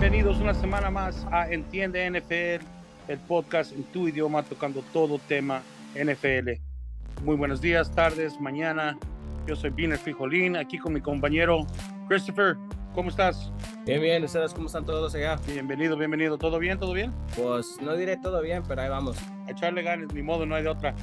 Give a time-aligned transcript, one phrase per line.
[0.00, 2.64] Bienvenidos una semana más a Entiende NFL,
[3.08, 5.60] el podcast en tu idioma tocando todo tema
[5.92, 6.52] NFL.
[7.24, 8.96] Muy buenos días, tardes, mañana.
[9.48, 11.66] Yo soy Biner Frijolín, aquí con mi compañero
[12.06, 12.56] Christopher.
[12.94, 13.50] ¿Cómo estás?
[13.84, 14.22] Bien, bien.
[14.22, 15.34] ¿Ustedes cómo están todos allá?
[15.48, 16.38] Bienvenido, bienvenido.
[16.38, 16.78] ¿Todo bien?
[16.78, 17.12] ¿Todo bien?
[17.34, 19.18] Pues no diré todo bien, pero ahí vamos.
[19.48, 20.94] A echarle ganas, ni modo, no hay de otra.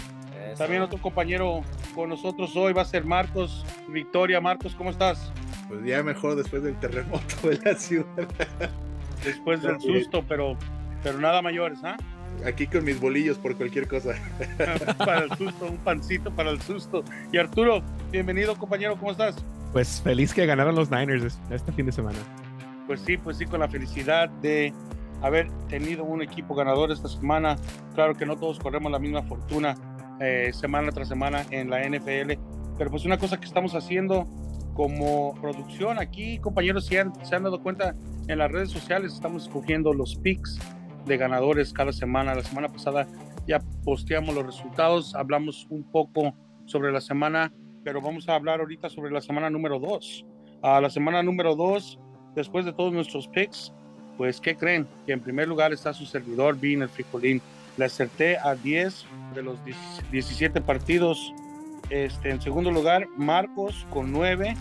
[0.58, 4.40] También otro compañero con nosotros hoy va a ser Marcos Victoria.
[4.40, 5.34] Marcos, ¿cómo estás?
[5.68, 8.30] Pues ya mejor después del terremoto de la ciudad.
[9.26, 10.56] Después del susto, pero,
[11.04, 11.98] pero nada mayores, ¿ah?
[12.46, 14.14] Aquí con mis bolillos por cualquier cosa.
[14.98, 17.04] para el susto, un pancito para el susto.
[17.32, 19.44] Y Arturo, bienvenido compañero, ¿cómo estás?
[19.74, 22.20] Pues feliz que ganaron los Niners este fin de semana.
[22.88, 24.74] Pues sí, pues sí, con la felicidad de
[25.22, 27.58] haber tenido un equipo ganador esta semana.
[27.96, 29.76] Claro que no todos corremos la misma fortuna
[30.20, 32.34] eh, semana tras semana en la NFL,
[32.78, 34.28] pero pues una cosa que estamos haciendo
[34.76, 37.96] como producción aquí, compañeros, si se han dado cuenta
[38.28, 40.60] en las redes sociales, estamos escogiendo los picks
[41.06, 42.36] de ganadores cada semana.
[42.36, 43.08] La semana pasada
[43.48, 48.90] ya posteamos los resultados, hablamos un poco sobre la semana, pero vamos a hablar ahorita
[48.90, 50.26] sobre la semana número 2.
[50.62, 51.98] A la semana número 2,
[52.36, 53.72] después de todos nuestros picks,
[54.18, 54.88] pues, ¿qué creen?
[55.06, 57.42] Que en primer lugar está su servidor, Bean el Fricolín.
[57.78, 59.06] Le acerté a 10
[59.36, 59.58] de los
[60.12, 61.34] 17 partidos.
[61.90, 64.56] Este, en segundo lugar, Marcos con 9.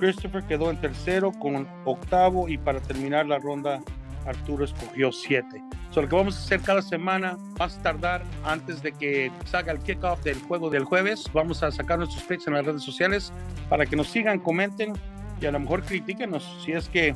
[0.00, 2.48] Christopher quedó en tercero con octavo.
[2.48, 3.80] Y para terminar la ronda,
[4.26, 5.46] Arturo escogió 7.
[5.90, 9.78] So, lo que vamos a hacer cada semana, más tardar antes de que salga el
[9.78, 13.32] kickoff del juego del jueves, vamos a sacar nuestros picks en las redes sociales
[13.68, 14.94] para que nos sigan, comenten
[15.40, 17.14] y a lo mejor critíquenos si es que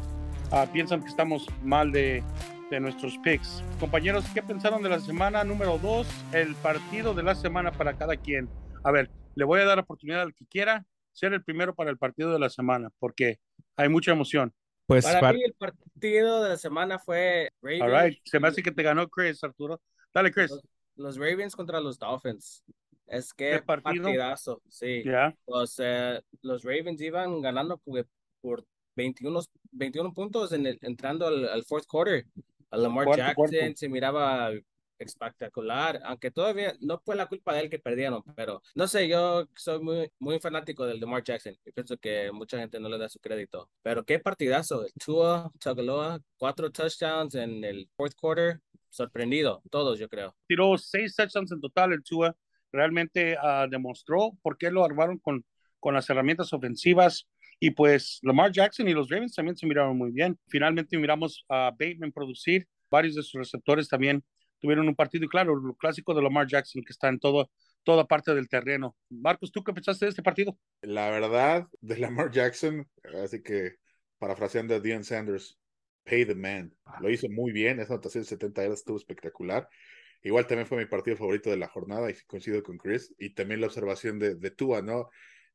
[0.52, 2.22] uh, piensan que estamos mal de,
[2.70, 3.62] de nuestros picks.
[3.80, 6.06] Compañeros, ¿qué pensaron de la semana número 2?
[6.32, 8.48] El partido de la semana para cada quien.
[8.82, 11.96] A ver, le voy a dar oportunidad al que quiera ser el primero para el
[11.96, 13.38] partido de la semana, porque
[13.76, 14.52] hay mucha emoción.
[14.86, 17.82] Pues para, mí el partido de la semana fue Ravens.
[17.82, 18.18] All right.
[18.24, 19.80] Se me hace que te ganó Chris, Arturo.
[20.12, 20.52] Dale, Chris.
[20.96, 22.62] Los, Ravens contra los Dolphins.
[23.06, 25.02] Es que partidazo, sí.
[25.46, 27.80] Los, eh, los Ravens iban ganando
[28.40, 29.40] por 21,
[29.72, 32.26] 21 puntos en el, entrando al, al fourth quarter.
[32.70, 34.50] A Lamar Jackson se miraba
[34.98, 39.46] espectacular, aunque todavía no fue la culpa de él que perdieron, pero no sé, yo
[39.54, 43.08] soy muy, muy fanático del Lamar Jackson y pienso que mucha gente no le da
[43.08, 49.62] su crédito, pero qué partidazo, el Tua Tagovailoa, cuatro touchdowns en el fourth quarter, sorprendido,
[49.70, 50.36] todos yo creo.
[50.46, 52.36] Tiró seis touchdowns en total el Tua,
[52.72, 55.44] realmente uh, demostró por qué lo armaron con,
[55.80, 57.26] con las herramientas ofensivas,
[57.60, 60.38] y pues Lamar Jackson y los Ravens también se miraron muy bien.
[60.48, 64.22] Finalmente miramos a Bateman producir, varios de sus receptores también
[64.64, 67.50] tuvieron un partido y claro, lo clásico de Lamar Jackson que está en todo,
[67.82, 68.96] toda parte del terreno.
[69.10, 70.58] Marcos, ¿tú qué pensaste de este partido?
[70.80, 72.88] La verdad, de Lamar Jackson,
[73.22, 73.74] así que
[74.16, 75.58] parafraseando a Deion Sanders,
[76.04, 76.74] pay the man.
[77.02, 79.68] Lo hizo muy bien, esa anotación de 70 yardas estuvo espectacular.
[80.22, 83.14] Igual también fue mi partido favorito de la jornada y coincido con Chris.
[83.18, 85.10] Y también la observación de, de Tua, ¿no?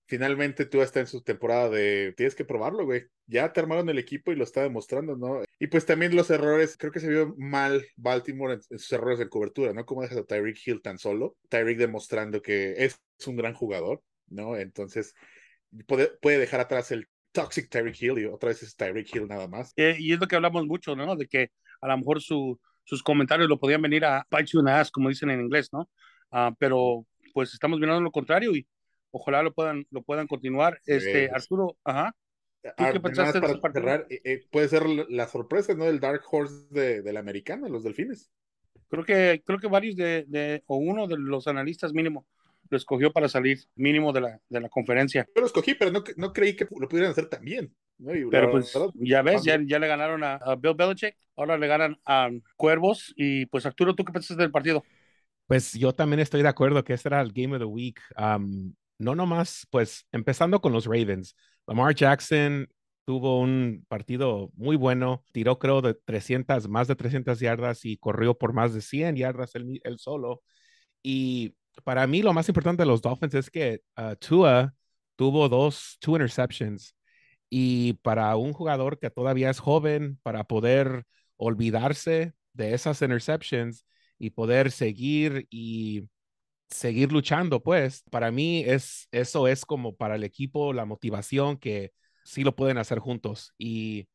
[0.05, 3.05] finalmente tú estás en su temporada de tienes que probarlo, güey.
[3.27, 5.43] Ya te armaron el equipo y lo está demostrando, ¿no?
[5.59, 9.27] Y pues también los errores, creo que se vio mal Baltimore en, sus errores de
[9.27, 9.85] cobertura, ¿no?
[9.85, 11.35] ¿Cómo dejas a Tyreek Hill tan solo?
[11.49, 14.55] Tyreek demostrando que es un gran jugador, ¿no?
[14.55, 15.13] Entonces
[15.85, 19.47] puede, puede dejar atrás el toxic Tyreek Hill y otra vez es Tyreek Hill nada
[19.49, 19.73] más.
[19.75, 21.17] Eh, y es lo que hablamos mucho, ¿no?
[21.17, 24.89] De que a lo mejor su, sus comentarios lo podían venir a bite you ass,
[24.89, 25.89] como dicen en inglés, ¿no?
[26.31, 28.65] Ah, pero pues estamos viendo lo contrario y
[29.11, 30.79] ojalá lo puedan, lo puedan continuar.
[30.85, 32.15] Este, Arturo, ajá.
[32.61, 35.85] ¿Tú qué pensaste para cerrar, eh, eh, puede ser la sorpresa, ¿no?
[35.85, 38.29] Del Dark Horse de, de la americana, los delfines.
[38.89, 42.25] Creo que, creo que varios de, de, o uno de los analistas mínimo
[42.69, 45.25] lo escogió para salir mínimo de la, de la conferencia.
[45.35, 47.73] Yo lo escogí, pero no, no creí que lo pudieran hacer también.
[47.97, 48.13] ¿no?
[48.29, 52.29] pero pues ya ves, ya, ya, le ganaron a, Bill Belichick, ahora le ganan a
[52.55, 54.85] Cuervos y pues Arturo, ¿tú qué pensaste del partido?
[55.47, 57.99] Pues yo también estoy de acuerdo que este era el Game of the Week
[58.99, 61.35] no nomás, pues empezando con los Ravens.
[61.69, 62.67] Lamar Jackson
[63.05, 68.35] tuvo un partido muy bueno, tiró creo de 300, más de 300 yardas y corrió
[68.35, 70.41] por más de 100 yardas él, solo.
[71.03, 74.73] Y para mí lo más importante de los Dolphins es que uh, Tua
[75.15, 76.95] tuvo dos, two interceptions.
[77.51, 81.05] Y para un jugador que todavía es joven, para poder
[81.37, 83.85] olvidarse de esas interceptions
[84.17, 86.09] y poder seguir y
[86.69, 91.93] seguir luchando, pues para mí es eso es como para el equipo la motivación que
[92.23, 93.53] sí lo pueden hacer juntos.
[93.57, 94.07] Y,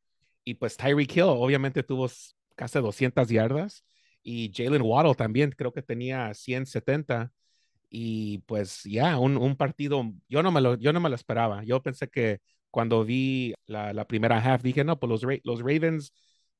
[0.43, 2.09] y pues Tyreek Hill obviamente tuvo
[2.55, 3.85] casi 200 yardas
[4.23, 7.31] y Jalen Waddle también creo que tenía 170
[7.89, 11.63] y pues ya un, un, partido yo no me lo yo no me lo esperaba
[11.63, 12.39] yo pensé que
[12.71, 16.11] cuando vi la, la primera half dije no pues los, los Ravens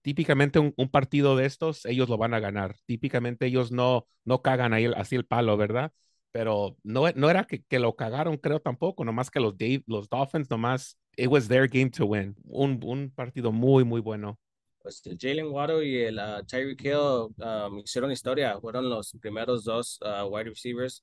[0.05, 2.75] típicamente un, partido de estos, ellos lo van a ganar.
[2.85, 5.93] Típicamente ellos no, no cagan ahí así el palo, ¿verdad?
[6.31, 9.55] Pero no, no era que, que lo cagaron, creo tampoco, nomás que los,
[9.87, 12.35] los Dolphins, nomás, it was their game to win.
[12.43, 14.39] Un, un partido muy, muy bueno.
[14.83, 19.99] Pues Jalen Waddle y el uh, Tyreek Hill um, hicieron historia, fueron los primeros dos
[20.03, 21.01] uh, wide receivers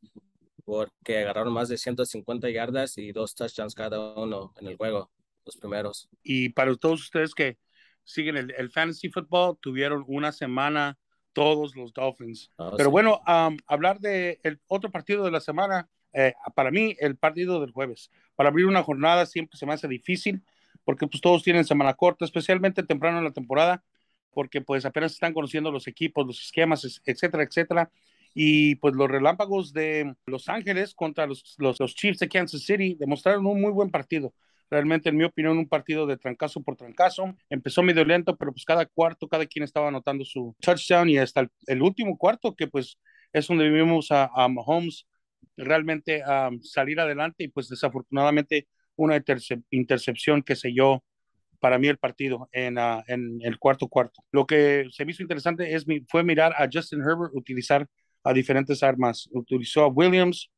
[0.64, 5.10] porque agarraron más de 150 yardas y dos touchdowns cada uno en el juego,
[5.44, 6.08] los primeros.
[6.22, 7.58] Y para todos ustedes que
[8.04, 10.99] siguen el, fantasy football, tuvieron una semana
[11.32, 12.50] todos los Dolphins.
[12.58, 13.20] Ah, Pero bueno,
[13.66, 18.10] hablar de el otro partido de la semana, eh, para mí el partido del jueves.
[18.34, 20.43] Para abrir una jornada siempre se me hace difícil
[20.84, 23.84] porque pues todos tienen semana corta, especialmente temprano en la temporada,
[24.32, 27.90] porque pues apenas están conociendo los equipos, los esquemas, etcétera, etcétera.
[28.34, 32.96] Y pues los relámpagos de Los Ángeles contra los, los, los Chiefs de Kansas City
[32.98, 34.32] demostraron un muy buen partido
[34.72, 37.36] realmente en mi opinión un partido de trancazo por trancazo.
[37.50, 41.46] Empezó medio lento, pero pues cada cuarto, cada quien estaba anotando su touchdown y hasta
[41.66, 42.98] el, último cuarto, que pues
[43.34, 45.06] es donde vimos a, Mahomes
[45.58, 46.22] realmente
[46.62, 48.66] salir adelante y pues desafortunadamente
[48.96, 49.22] una
[49.70, 51.04] intercepción que selló
[51.60, 54.22] para mí el partido en, ah, en el cuarto cuarto.
[54.32, 57.86] Lo que se me interesante es, fue mirar a Justin Herbert utilizar
[58.24, 59.28] a diferentes armas.
[59.32, 60.50] Utilizó a Williams,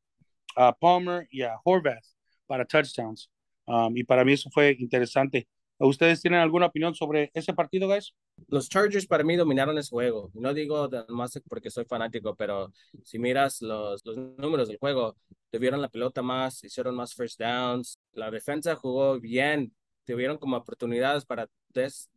[0.57, 2.05] a Palmer y a Horvath
[2.47, 3.29] para touchdowns.
[3.67, 5.49] Um, y para mí eso fue interesante.
[5.79, 8.15] ¿Ustedes tienen alguna opinión sobre ese partido, guys?
[8.49, 10.31] Los Chargers para mí dominaron ese juego.
[10.35, 12.73] No digo más porque soy fanático, pero
[13.03, 15.17] si miras los, los números del juego,
[15.51, 17.99] tuvieron la pelota más, hicieron más first downs.
[18.13, 19.75] La defensa jugó bien.
[20.07, 21.49] Tuvieron como oportunidades para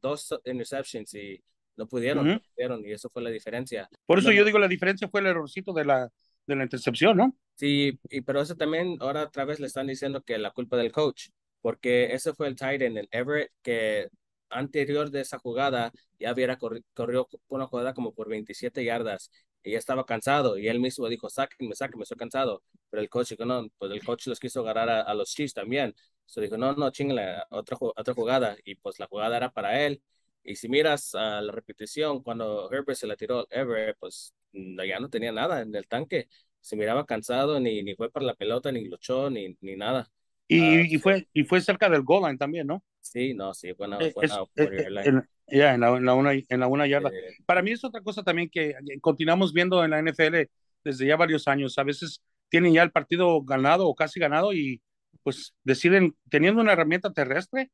[0.01, 1.41] dos interceptions y
[1.77, 3.89] no pudieron, no pudieron, y eso fue la diferencia.
[4.05, 6.09] Por eso yo digo la diferencia fue el errorcito de la,
[6.45, 7.35] de la intercepción, ¿no?
[7.55, 10.91] Sí, y, pero eso también ahora otra vez le están diciendo que la culpa del
[10.91, 11.29] coach,
[11.61, 14.09] porque ese fue el tight end, el Everett, que
[14.49, 19.29] anterior de esa jugada ya hubiera corrido una jugada como por 27 yardas
[19.63, 22.63] y ya estaba cansado y él mismo dijo, sáquenme, sáquenme, estoy cansado.
[22.89, 25.93] Pero el coach dijo, no, pues el coach los quiso agarrar a, los Chiefs también.
[26.25, 28.55] So dijo, no, no, chingale, otra, otra jugada.
[28.63, 30.01] Y pues la jugada era para él.
[30.43, 35.09] Y si miras a la repetición, cuando Herbert se la tiró Everett, pues ya no
[35.09, 36.29] tenía nada en el tanque
[36.67, 40.09] se miraba cansado, ni, ni fue para la pelota, ni luchó, ni, ni nada.
[40.47, 42.83] Y, ah, y, fue, y fue cerca del goal line también, ¿no?
[43.01, 44.13] Sí, no, sí, fue, eh,
[44.55, 47.11] eh, en, ya, en, la, en, la, una, en la una yarda.
[47.45, 50.49] Para mí es otra cosa también que continuamos viendo en la NFL
[50.83, 51.77] desde ya varios años.
[51.77, 54.81] A veces tienen ya el partido ganado o casi ganado y
[55.23, 57.71] pues deciden, teniendo una herramienta terrestre,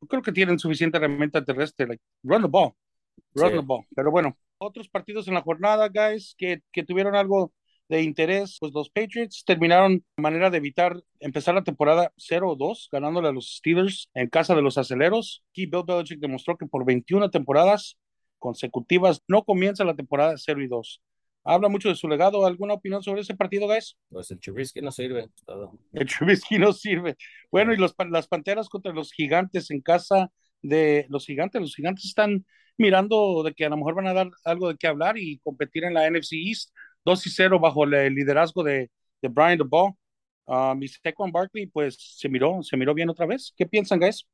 [0.00, 2.72] yo creo que tienen suficiente herramienta terrestre, like, run the ball,
[3.34, 3.84] run the ball.
[3.94, 7.52] Pero bueno, otros partidos en la jornada, guys, que, que tuvieron algo
[7.88, 13.28] de interés, pues los Patriots terminaron de manera de evitar empezar la temporada 0-2, ganándole
[13.28, 15.44] a los Steelers en casa de los aceleros.
[15.50, 17.98] Aquí Bill Belichick demostró que por 21 temporadas
[18.38, 21.02] consecutivas no comienza la temporada 0 y 2.
[21.44, 22.46] Habla mucho de su legado.
[22.46, 23.96] ¿Alguna opinión sobre ese partido, guys?
[24.08, 25.28] Pues el Trubisky no sirve.
[25.92, 27.16] El Trubisky no sirve.
[27.50, 30.30] Bueno, y los, las Panteras contra los Gigantes en casa
[30.62, 31.60] de los Gigantes.
[31.60, 32.46] Los Gigantes están
[32.78, 35.84] mirando de que a lo mejor van a dar algo de qué hablar y competir
[35.84, 36.70] en la NFC East
[37.04, 38.90] 2 y 0 bajo el liderazgo de,
[39.22, 39.92] de Brian DeBall.
[40.46, 43.52] Uh, mi Saquon Barkley, pues se miró, se miró bien otra vez.
[43.56, 44.26] ¿Qué piensan, guys?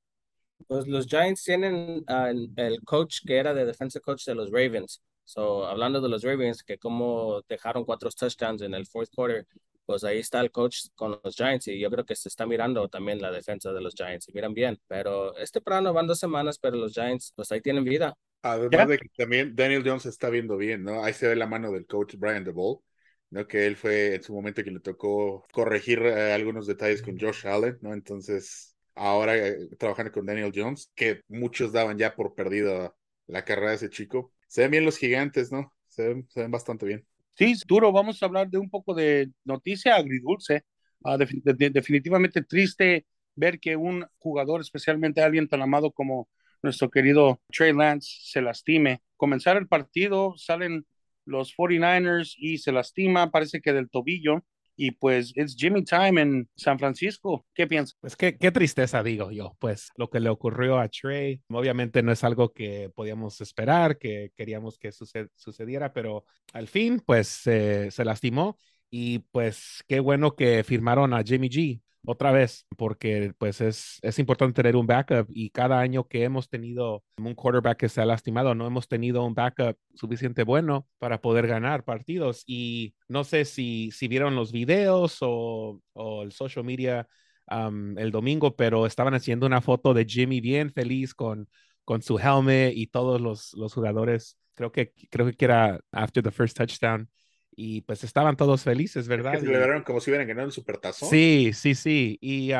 [0.66, 5.02] Pues los Giants tienen uh, el, coach que era de defensa coach de los Ravens.
[5.24, 9.46] So, hablando de los Ravens, que como dejaron cuatro touchdowns en el fourth quarter,
[9.86, 12.88] pues ahí está el coach con los Giants y yo creo que se está mirando
[12.88, 14.80] también la defensa de los Giants y miran bien.
[14.88, 18.16] Pero este plano van dos semanas, pero los Giants, pues ahí tienen vida.
[18.42, 21.04] Además de que también Daniel Jones está viendo bien, ¿no?
[21.04, 22.78] Ahí se ve la mano del coach Brian DeVol,
[23.30, 23.46] ¿no?
[23.46, 27.46] Que él fue en su momento que le tocó corregir eh, algunos detalles con Josh
[27.46, 27.92] Allen, ¿no?
[27.92, 33.70] Entonces, ahora eh, trabajando con Daniel Jones, que muchos daban ya por perdido la carrera
[33.70, 34.32] de ese chico.
[34.46, 35.72] Se ven bien los gigantes, ¿no?
[35.88, 37.06] Se ven, se ven bastante bien.
[37.36, 37.92] Sí, duro.
[37.92, 40.64] Vamos a hablar de un poco de noticia agridulce.
[41.04, 46.28] Ah, definitivamente triste ver que un jugador, especialmente alguien tan amado como
[46.62, 49.02] nuestro querido Trey Lance se lastime.
[49.16, 50.86] Comenzar el partido, salen
[51.24, 54.44] los 49ers y se lastima, parece que del tobillo.
[54.76, 57.44] Y pues es Jimmy Time en San Francisco.
[57.54, 57.98] ¿Qué piensas?
[58.00, 59.54] Pues qué, qué tristeza digo yo.
[59.58, 64.32] Pues lo que le ocurrió a Trey, obviamente no es algo que podíamos esperar, que
[64.34, 66.24] queríamos que sucediera, pero
[66.54, 68.56] al fin pues se lastimó.
[68.88, 74.18] Y pues qué bueno que firmaron a Jimmy G otra vez, porque pues es, es
[74.18, 78.06] importante tener un backup y cada año que hemos tenido un quarterback que se ha
[78.06, 82.42] lastimado, no hemos tenido un backup suficiente bueno para poder ganar partidos.
[82.46, 87.06] Y no sé si, si vieron los videos o, o el social media
[87.96, 91.48] el domingo, pero estaban haciendo una foto de Jimmy bien feliz con,
[91.84, 94.38] con su helmet y todos los, los jugadores.
[94.54, 97.08] Creo que, creo que era after the first touchdown
[97.62, 99.32] y pues estaban todos felices, ¿verdad?
[99.32, 101.10] Que celebraron como si hubieran ganado el supertazón.
[101.10, 102.16] Sí, sí, sí.
[102.22, 102.52] Y,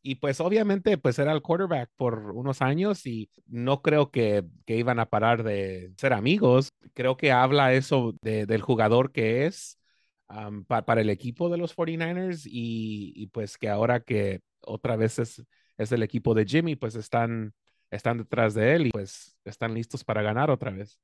[0.00, 4.76] y pues obviamente pues era el quarterback por unos años y no creo que, que
[4.76, 6.70] iban a parar de ser amigos.
[6.94, 9.78] Creo que habla eso de, del jugador que es
[10.66, 15.44] para el equipo de los 49ers y, y, pues que ahora que otra vez es,
[15.76, 17.52] es el equipo de Jimmy, pues están,
[17.90, 20.98] están detrás de él y pues están listos para ganar otra vez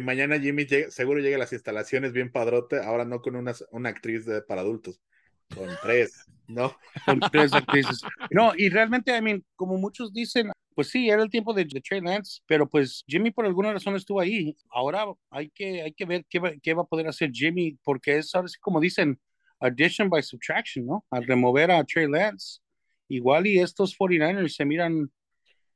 [0.00, 4.24] mañana Jimmy seguro llega a las instalaciones bien padrote, ahora no con una, una actriz
[4.24, 5.00] de, para adultos,
[5.54, 6.76] con tres, ¿no?
[7.04, 8.00] Con tres actrices.
[8.30, 12.00] No, y realmente, I mean, como muchos dicen, pues sí, era el tiempo de, Trey
[12.00, 14.56] Lance, pero pues Jimmy por alguna razón estuvo ahí.
[14.70, 18.18] Ahora hay que, hay que ver qué va, qué va a poder hacer Jimmy, porque
[18.18, 19.20] es ahora sí como dicen,
[19.60, 21.04] addition by subtraction, ¿no?
[21.10, 22.60] Al remover a Trey Lance.
[23.08, 25.10] Igual y estos 49ers se miran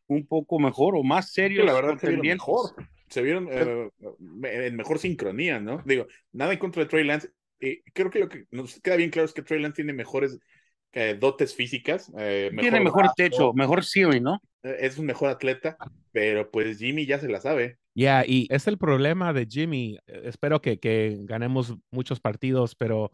[0.07, 1.67] un poco mejor o más serios.
[1.67, 2.75] la verdad se mejor
[3.09, 3.91] se vieron eh,
[4.67, 5.83] en mejor sincronía, ¿no?
[5.85, 7.31] Digo, nada en contra de Trey Lance.
[7.61, 10.39] y creo que lo que nos queda bien claro es que Trey Lance tiene mejores
[10.93, 12.11] eh, dotes físicas.
[12.19, 14.41] Eh, tiene mejor techo, mejor ceiling, ¿no?
[14.63, 15.77] Es un mejor atleta,
[16.13, 17.79] pero pues Jimmy ya se la sabe.
[17.95, 19.99] Ya, y es el problema de Jimmy.
[20.07, 23.13] Espero que, que ganemos muchos partidos, pero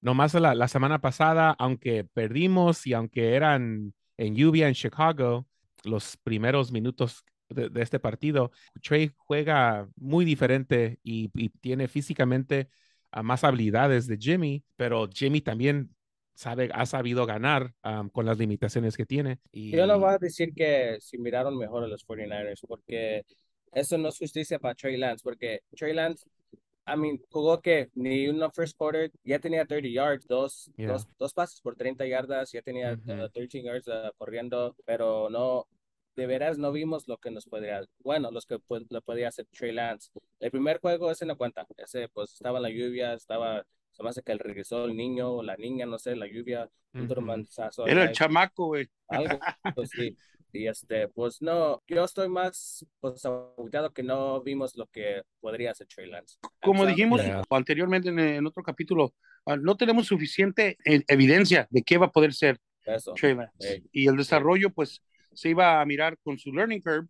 [0.00, 5.46] nomás la, la semana pasada, aunque perdimos y aunque eran en lluvia en Chicago,
[5.84, 8.50] los primeros minutos de, este partido.
[8.82, 11.28] Trey juega muy diferente y,
[11.60, 12.68] tiene físicamente
[13.10, 15.94] a más habilidades de Jimmy, pero Jimmy también
[16.34, 17.72] sabe, ha sabido ganar
[18.12, 19.38] con las limitaciones que tiene.
[19.52, 19.70] Y...
[19.70, 23.24] Yo no voy a decir que si miraron mejor a los 49ers, porque
[23.72, 26.26] eso no es justicia para Trey Lance, porque Trey Lance,
[26.86, 31.32] I mean, jugó que ni una first quarter, ya tenía 30 yards, dos, dos, dos,
[31.32, 32.96] pases por 30 yardas, ya tenía
[33.32, 35.66] 13 yards uh, corriendo, pero no,
[36.16, 39.46] de veras no vimos lo que nos podría, bueno, los que pues, lo podía hacer
[39.46, 40.10] Trey Lance.
[40.40, 44.08] El primer juego ese no cuenta, ese pues estaba en la lluvia, estaba, se me
[44.08, 47.46] hace que regresó el niño o la niña, no sé, la lluvia, un
[47.86, 48.88] Era el chamaco, güey.
[49.08, 49.38] Algo,
[49.74, 50.16] pues sí.
[50.52, 53.22] Y este, pues no, yo estoy más pues
[53.92, 56.36] que no vimos lo que podría hacer Trey Lance.
[56.62, 59.12] Como dijimos anteriormente en, otro capítulo,
[59.46, 62.60] ah, no tenemos suficiente e, evidencia de qué va a poder ser
[63.16, 63.82] Trey Lance.
[63.90, 65.02] Y el desarrollo, pues,
[65.34, 67.08] se iba a mirar con su learning curve,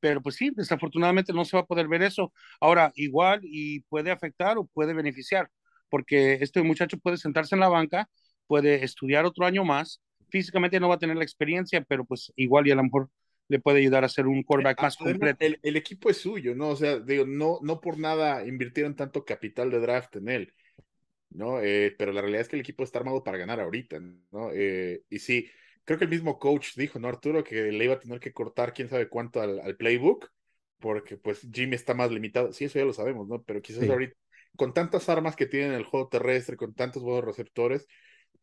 [0.00, 2.32] pero pues sí, desafortunadamente no se va a poder ver eso.
[2.60, 5.50] Ahora, igual y puede afectar o puede beneficiar,
[5.88, 8.08] porque este muchacho puede sentarse en la banca,
[8.46, 12.66] puede estudiar otro año más, físicamente no va a tener la experiencia, pero pues igual
[12.66, 13.10] y a lo mejor
[13.48, 15.44] le puede ayudar a ser un quarterback más completo.
[15.62, 16.68] El, equipo es suyo, ¿no?
[16.68, 20.54] O sea, digo, no, no por nada invirtieron tanto capital de draft en él,
[21.30, 21.60] ¿no?
[21.62, 24.50] Eh, pero la realidad es que el equipo está armado para ganar ahorita, ¿no?
[24.52, 25.48] Eh, y sí,
[25.88, 27.42] creo que el mismo coach dijo, ¿no, Arturo?
[27.42, 30.30] Que le iba a tener que cortar quién sabe cuánto al, playbook,
[30.78, 32.52] porque pues Jimmy está más limitado.
[32.52, 33.42] Sí, eso ya lo sabemos, ¿no?
[33.42, 34.14] Pero quizás ahorita,
[34.54, 37.86] con tantas armas que tienen el juego terrestre, con tantos buenos receptores,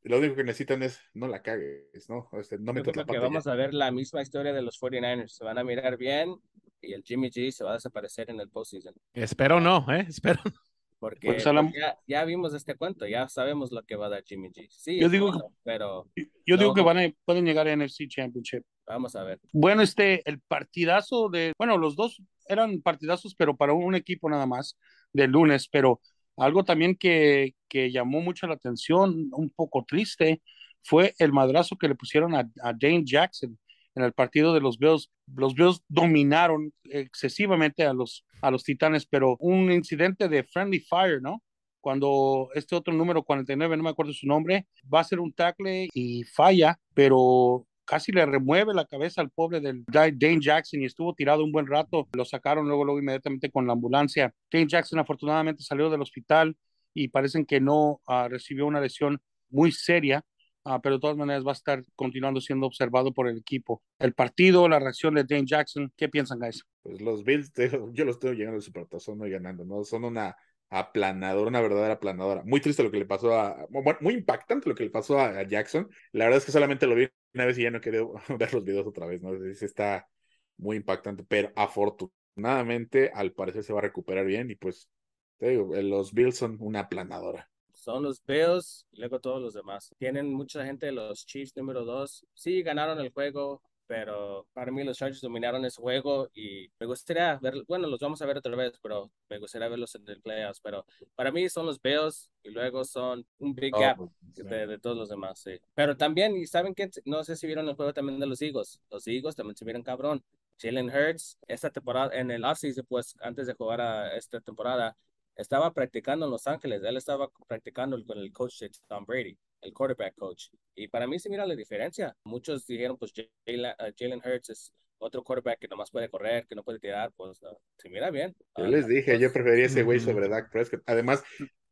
[0.01, 2.29] lo único que necesitan es no la cagues, ¿no?
[2.33, 3.13] Este, no metas la pata.
[3.13, 5.27] Que vamos a ver la misma historia de los 49ers.
[5.27, 6.35] Se van a mirar bien
[6.81, 8.95] y el Jimmy G se va a desaparecer en el postseason.
[9.13, 10.03] Espero no, ¿eh?
[10.09, 10.64] Espero no.
[10.99, 14.49] Porque pues, ya, ya, vimos este cuento, ya sabemos lo que va a dar Jimmy
[14.49, 14.67] G.
[14.69, 16.09] Sí, yo digo, pero
[16.45, 18.63] yo digo que van a, pueden llegar a NFC Championship.
[18.87, 19.39] Vamos a ver.
[19.51, 24.45] Bueno, este, el partidazo de, bueno, los dos eran partidazos, pero para un equipo nada
[24.45, 24.77] más,
[25.11, 26.01] del lunes, pero
[26.37, 30.41] algo también que, que llamó mucho la atención, un poco triste,
[30.81, 33.57] fue el madrazo que le pusieron a, a Dane Jackson
[33.95, 35.09] en el partido de los Bills.
[35.35, 41.21] Los Bills dominaron excesivamente a los, a los Titanes, pero un incidente de friendly fire,
[41.21, 41.41] ¿no?
[41.81, 45.87] Cuando este otro número 49, no me acuerdo su nombre, va a hacer un tackle
[45.93, 51.13] y falla, pero casi le remueve la cabeza al pobre del Dane Jackson y estuvo
[51.13, 52.07] tirado un buen rato.
[52.13, 54.33] Lo sacaron luego, luego inmediatamente con la ambulancia.
[54.51, 56.57] Dane Jackson afortunadamente salió del hospital
[56.93, 60.23] y parecen que no uh, recibió una lesión muy seria,
[60.67, 63.84] Ah, pero de todas maneras va a estar continuando siendo observado por el equipo.
[64.00, 66.65] El partido, la reacción de Dane Jackson, ¿qué piensan, guys?
[66.81, 67.53] Pues los Bills,
[67.93, 69.84] yo los estoy llegando al Supertazón y ganando, ¿no?
[69.84, 70.36] Son una
[70.69, 72.41] aplanadora, una verdadera aplanadora.
[72.45, 73.67] Muy triste lo que le pasó a,
[74.01, 75.88] muy impactante lo que le pasó a, Jackson.
[76.12, 78.01] La verdad es que solamente lo vi una vez y ya no quería
[78.39, 79.36] ver los videos otra vez, ¿no?
[79.36, 80.10] Está
[80.57, 84.89] muy impactante, pero afortunadamente al parecer se va a recuperar bien y pues
[85.38, 87.50] te digo, los Bills son una aplanadora
[87.85, 89.93] son los Bills y luego todos los demás.
[89.99, 92.25] Tienen mucha gente, los Chiefs número dos.
[92.33, 97.37] Sí, ganaron el juego, pero para mí los Chargers dominaron ese juego y me gustaría
[97.37, 100.59] ver, bueno, los vamos a ver otra vez, pero me gustaría verlos en el playoffs,
[100.61, 104.79] pero para mí son los Bills y luego son un big oh, gap pues, de,
[104.79, 105.59] todos los demás, sí.
[105.75, 108.81] Pero también, y saben que no sé si vieron el juego también de los Eagles,
[108.89, 110.23] los Eagles también se vieron cabrón,
[110.59, 114.97] Jalen Hurts, esta temporada, en el offseason, pues antes de jugar a esta temporada,
[115.35, 116.81] estaba practicando en Los Ángeles.
[116.83, 120.47] Él estaba practicando con el coach de Tom Brady, el quarterback coach.
[120.75, 122.15] Y para mí se mira la diferencia.
[122.25, 123.13] Muchos dijeron, pues
[123.45, 127.39] Jalen Hurts es otro quarterback que nomás puede correr, que no puede tirar, pues
[127.77, 128.35] se mira bien.
[128.57, 130.81] Yo les dije, yo pues, prefería ese güey sobre Dak Prescott.
[130.85, 131.23] Además,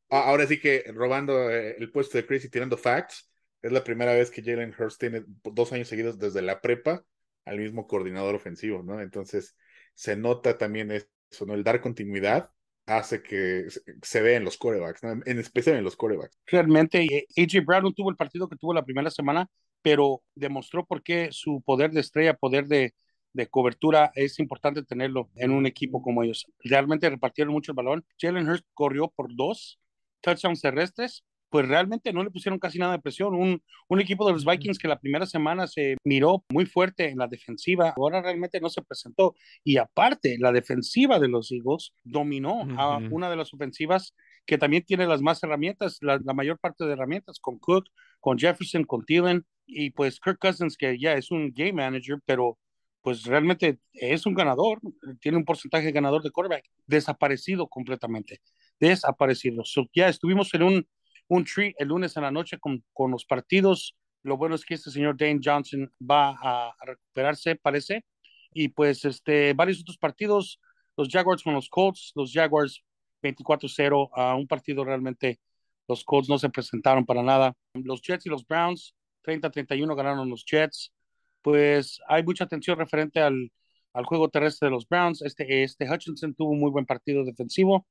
[0.09, 4.13] ahora sí que robando eh, el puesto de Chris y tirando facts, es la primera
[4.13, 7.05] vez que Jalen Hurts tiene dos años seguidos desde la prepa
[7.45, 9.01] al mismo coordinador ofensivo, ¿no?
[9.01, 9.55] Entonces,
[9.93, 11.53] se nota también eso, ¿no?
[11.53, 12.49] El dar continuidad
[12.85, 13.67] hace que
[14.01, 16.37] se vea en los corebacks, en especial en los corebacks.
[16.47, 19.47] Realmente, eh, AJ Brown tuvo el partido que tuvo la primera semana,
[19.81, 22.93] pero demostró por qué su poder de estrella, poder de,
[23.33, 26.45] de cobertura es importante tenerlo en un equipo como ellos.
[26.59, 28.05] Realmente repartieron mucho el balón.
[28.19, 29.79] Jalen Hurst corrió por dos
[30.21, 31.23] touchdowns terrestres
[31.53, 33.35] pues realmente no le pusieron casi nada de presión.
[33.35, 37.19] Un, un equipo de los Vikings que la primera semana se miró muy fuerte en
[37.19, 39.35] la defensiva, ahora realmente no se presentó.
[39.63, 44.15] Y aparte, la defensiva de los Eagles dominó a una de las ofensivas
[44.47, 47.85] que también tiene las más herramientas, la, mayor parte de herramientas, con Cook,
[48.19, 52.57] con Jefferson, con Thielen, y pues Kirk Cousins, que ya es un game manager, pero
[53.03, 54.79] pues realmente es un ganador,
[55.21, 58.41] tiene un porcentaje ganador de quarterback, desaparecido completamente,
[58.79, 59.61] desaparecido.
[59.93, 60.87] ya estuvimos en un
[61.33, 63.95] un treat el lunes en la noche con, con los partidos.
[64.23, 68.05] Lo bueno es que este señor Dane Johnson va a, recuperarse, parece.
[68.53, 70.59] Y pues este, varios otros partidos,
[70.95, 72.83] los Jaguars con los Colts, los Jaguars
[73.21, 75.39] 24-0, a un partido realmente
[75.87, 77.53] los Colts no se presentaron para nada.
[77.73, 80.93] Los Jets y los Browns 30-31 ganaron los Jets.
[81.41, 83.51] Pues hay mucha atención referente al,
[83.93, 85.23] al juego terrestre de los Browns.
[85.23, 87.87] Este, este Hutchinson tuvo un muy buen partido defensivo.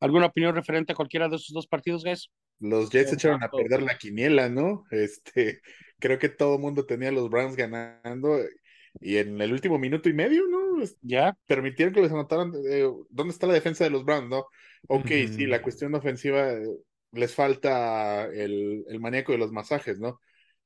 [0.00, 2.30] ¿Alguna opinión referente a cualquiera de esos dos partidos, guys?
[2.58, 4.84] Los Jets echaron a perder la quiniela, ¿no?
[4.90, 5.60] Este,
[5.98, 8.38] creo que todo el mundo tenía a los Browns ganando
[9.00, 10.82] y en el último minuto y medio, ¿no?
[11.02, 12.52] Ya permitieron que les anotaran.
[12.68, 14.46] Eh, ¿Dónde está la defensa de los Browns, no?
[14.88, 16.66] Ok, sí, la cuestión ofensiva eh,
[17.12, 20.20] les falta el, el maníaco de los masajes, ¿no?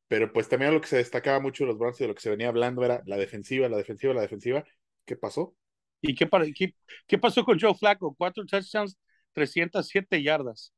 [0.08, 2.20] Pero pues también lo que se destacaba mucho de los Browns y de lo que
[2.20, 4.64] se venía hablando era la defensiva, la defensiva, la defensiva.
[5.04, 5.54] ¿Qué pasó?
[6.02, 6.74] ¿Y qué, qué,
[7.06, 8.14] qué pasó con Joe Flacco?
[8.16, 8.98] Cuatro touchdowns
[9.32, 10.72] 307 yardas.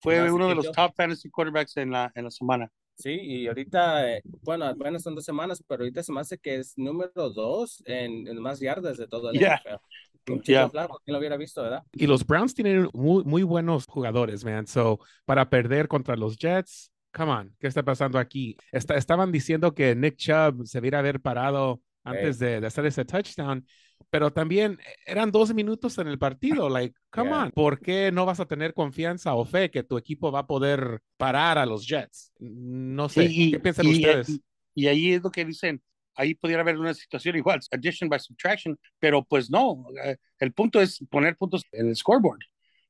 [0.00, 2.70] Fue uno de los top fantasy quarterbacks en la, en la semana.
[2.94, 6.56] Sí, y ahorita, eh, bueno, apenas son dos semanas, pero ahorita se me hace que
[6.56, 9.62] es número dos en, en más yardas de todo el yeah.
[10.44, 10.68] Yeah.
[11.06, 11.84] lo hubiera visto, ¿verdad?
[11.92, 14.66] Y los Browns tienen muy, muy buenos jugadores, man.
[14.66, 18.56] So, para perder contra los Jets, come on, ¿qué está pasando aquí?
[18.72, 23.64] estaban diciendo que Nick Chubb se hubiera haber parado antes de, de, hacer ese touchdown
[24.10, 26.68] pero también eran dos minutos en el partido.
[26.78, 30.30] Like, come on, ¿por qué no vas a tener confianza o fe que tu equipo
[30.30, 32.32] va a poder parar a los Jets?
[32.38, 34.40] No sé, ¿qué piensan ustedes?
[34.74, 35.82] Y, ahí es lo que dicen.
[36.14, 40.80] Ahí pudiera haber una situación igual, addition by subtraction, pero pues no, eh, el punto
[40.80, 42.40] es poner puntos en el scoreboard.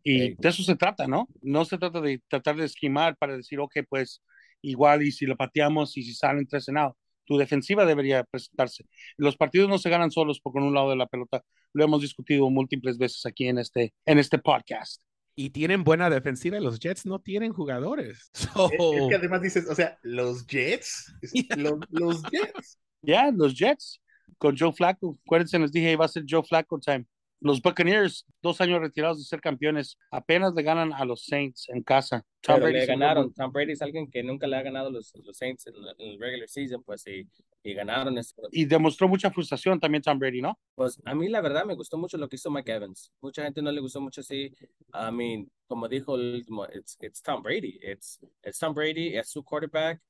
[0.02, 1.28] Y de eso se trata, ¿no?
[1.42, 4.22] No se trata de tratar de esquimar para decir, ok, pues
[4.62, 6.96] igual y si lo pateamos y si salen tres en out
[7.28, 8.86] tu defensiva debería presentarse.
[9.18, 11.44] Los partidos no se ganan solos por con un lado de la pelota.
[11.74, 15.02] Lo hemos discutido múltiples veces aquí en este, en este podcast.
[15.36, 18.30] Y tienen buena defensiva y los Jets no tienen jugadores.
[18.72, 21.14] Es, que además dices, o sea, los Jets,
[21.56, 22.78] los, Jets.
[23.02, 24.00] Ya, los Jets.
[24.38, 25.18] Con Joe Flacco.
[25.26, 27.04] Acuérdense, les dije, iba a ser Joe Flacco time.
[27.40, 31.82] Los Buccaneers, dos años retirados de ser campeones, apenas le ganan a los Saints en
[31.82, 32.24] casa.
[32.40, 33.32] Tom Brady le ganaron.
[33.32, 36.18] Tom Brady es alguien que nunca le ha ganado a los, los Saints en, el
[36.18, 37.28] regular season, pues y,
[37.62, 38.18] y ganaron.
[38.18, 40.58] Este y demostró mucha frustración también Tom Brady, ¿no?
[40.74, 43.12] Pues a mí la verdad me gustó mucho lo que hizo Mike Evans.
[43.20, 44.52] Mucha gente no le gustó mucho así.
[44.92, 47.78] I mean, como dijo el último, it's, it's Tom Brady.
[47.82, 50.00] It's, it's Tom Brady, es su quarterback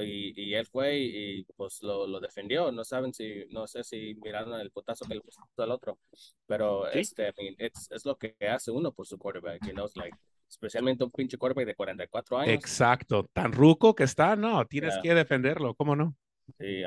[0.00, 2.70] y, y él fue y, pues lo, lo, defendió.
[2.72, 5.98] No saben si, no sé si miraron el potazo que le puso al otro,
[6.46, 10.16] pero este, I mean, es lo que hace uno por su quarterback, you know, like,
[10.48, 12.54] especialmente un pinche quarterback de 44 años.
[12.54, 16.16] Exacto, tan ruco que está, no, tienes que defenderlo, ¿cómo no?
[16.58, 16.82] Sí,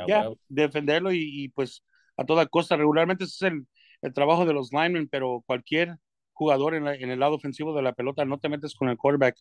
[0.47, 1.83] defenderlo y, pues
[2.17, 3.67] a toda costa, regularmente ese es el,
[4.01, 5.97] el trabajo de los linemen, pero cualquier
[6.33, 9.37] jugador en, en, el lado ofensivo de la pelota, no te metes con el quarterback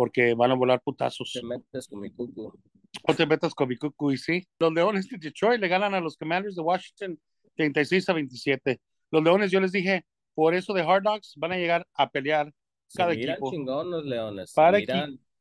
[0.00, 1.30] porque van a volar putazos.
[1.30, 2.58] Te metes con mi cucu.
[3.02, 4.48] O te metas con mi cucu y sí.
[4.58, 7.20] Los Leones de Detroit le ganan a los Commanders de Washington
[7.54, 8.80] 36 a 27.
[9.10, 12.50] Los Leones, yo les dije, por eso de Hard Knocks van a llegar a pelear
[12.94, 13.50] cada equipo.
[13.50, 14.54] chingón los Leones.
[14.54, 14.82] Para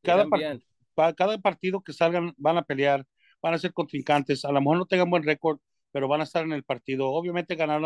[0.04, 0.28] cada,
[0.94, 3.08] para cada partido que salgan van a pelear,
[3.42, 4.44] van a ser contrincantes.
[4.44, 5.60] A lo mejor no tengan buen récord,
[5.94, 7.08] pero van a estar en el partido.
[7.08, 7.82] Obviamente ganar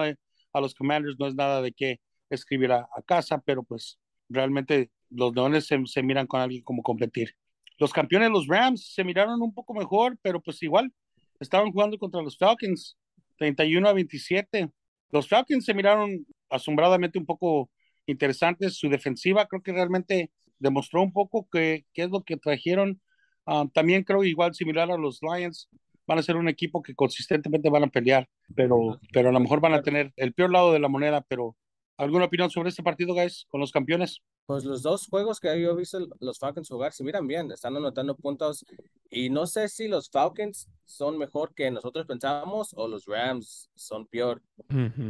[0.52, 2.00] a, los Commanders no es nada de qué
[2.32, 7.36] escribir a casa, pero pues realmente los Leones se, miran con alguien como competir.
[7.78, 10.92] Los campeones, los Rams, se miraron un poco mejor, pero pues igual
[11.40, 12.98] estaban jugando contra los Falcons,
[13.38, 14.70] 31 a 27.
[15.12, 17.70] Los Falcons se miraron asombradamente un poco
[18.06, 18.78] interesantes.
[18.78, 23.02] Su defensiva creo que realmente demostró un poco que, qué es lo que trajeron.
[23.46, 25.68] Ah, también creo igual similar a los Lions,
[26.08, 29.60] van a ser un equipo que consistentemente van a pelear, pero, pero a lo mejor
[29.60, 31.56] van a tener el peor lado de la moneda, pero
[31.98, 34.22] ¿alguna opinión sobre este partido, guys, con los campeones?
[34.46, 37.78] Pues los dos juegos que yo he visto los Falcons jugar se miran bien, están
[37.78, 38.66] anotando puntos
[39.10, 44.06] y no sé si los Falcons son mejor que nosotros pensábamos o los Rams son
[44.08, 44.42] peor,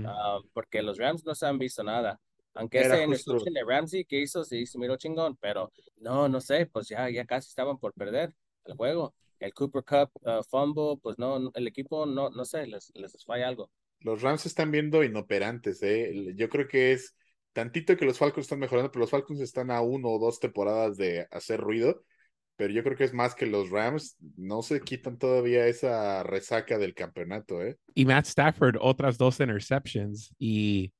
[0.06, 2.20] ah, porque los Rams no se han visto nada.
[2.56, 6.40] Aunque ese en el de Ramsey que hizo, sí, se miró chingón, pero no, no
[6.40, 9.16] sé, pues ya, ya casi estaban por perder el juego.
[9.40, 13.48] El Cooper Cup uh, fumble, pues no, el equipo no, no sé, les, les falla
[13.48, 13.72] algo.
[14.02, 16.34] Los Rams están viendo inoperantes, ¿eh?
[16.36, 17.16] Yo creo que es
[17.54, 20.98] tantito que los Falcons están mejorando, pero los Falcons están a uno o dos temporadas
[20.98, 22.04] de hacer ruido.
[22.56, 26.78] Pero yo creo que es más que los Rams no se quitan todavía esa resaca
[26.78, 27.78] del campeonato, ¿eh?
[27.96, 30.36] Y Matt Stafford, otras dos interceptions.
[30.38, 30.94] Y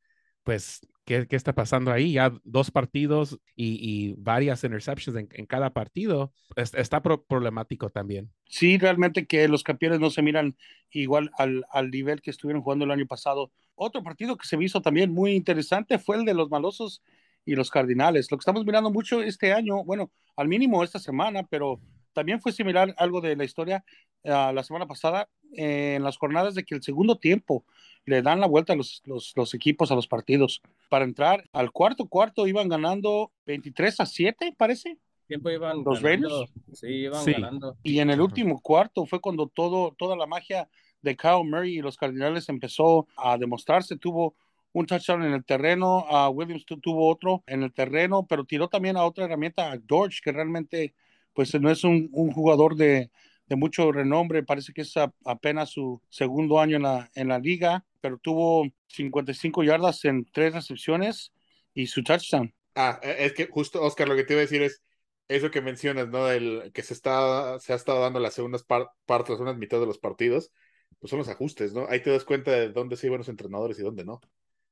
[0.44, 2.14] pues ¿Qué, ¿qué, está pasando ahí?
[2.14, 6.34] Ya dos partidos y, y varias interceptions en, en, cada partido.
[6.56, 8.32] está problemático también.
[8.46, 10.56] Sí, realmente que los campeones no se miran
[10.92, 13.52] igual al, al, nivel que estuvieron jugando el año pasado.
[13.76, 17.02] Otro partido que se me hizo también muy interesante fue el de los malosos
[17.46, 18.32] y los cardinales.
[18.32, 21.80] Lo que estamos mirando mucho este año, bueno, al mínimo esta semana, pero
[22.14, 23.84] también fue similar algo de la historia
[24.24, 27.66] uh, la semana pasada en las jornadas de que el segundo tiempo
[28.06, 30.62] le dan la vuelta a los, los, los, equipos a los partidos.
[30.90, 34.98] Para entrar al cuarto cuarto iban ganando 23 a 7, parece.
[35.28, 36.52] Tiempo iban los Raiders.
[36.74, 37.78] Sí, iban ganando.
[37.84, 40.70] Y en el último cuarto fue cuando todo, toda la magia
[41.04, 43.98] de Kyle Murray y los Cardinales empezó a demostrarse.
[43.98, 44.36] Tuvo
[44.72, 48.98] un touchdown en el terreno, a Williams tuvo otro en el terreno, pero tiró también
[48.98, 50.96] a otra herramienta, a George, que realmente
[51.34, 53.12] pues no es un, jugador de,
[53.48, 54.94] de mucho renombre, parece que es
[55.26, 60.54] apenas su segundo año en la, en la liga, pero tuvo 55 yardas en tres
[60.54, 61.32] recepciones
[61.74, 62.54] y su touchdown.
[62.76, 64.82] Ah, e, es que justo, Oscar, lo que te iba a decir es
[65.28, 66.30] eso que mencionas, ¿no?
[66.30, 69.86] El que se, está, se ha estado dando las segundas partes, las segundas mitad de
[69.86, 70.52] los partidos,
[71.00, 71.88] pues son los ajustes, ¿no?
[71.90, 74.22] Ahí te das cuenta de dónde se iban los entrenadores y dónde no.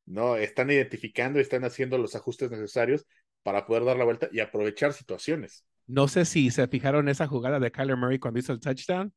[0.05, 0.35] ¿no?
[0.35, 3.05] Están identificando y están haciendo los ajustes necesarios
[3.43, 5.65] para poder dar la vuelta y aprovechar situaciones.
[5.87, 9.13] No sé si se fijaron esa jugada de Kyler Murray cuando hizo el touchdown.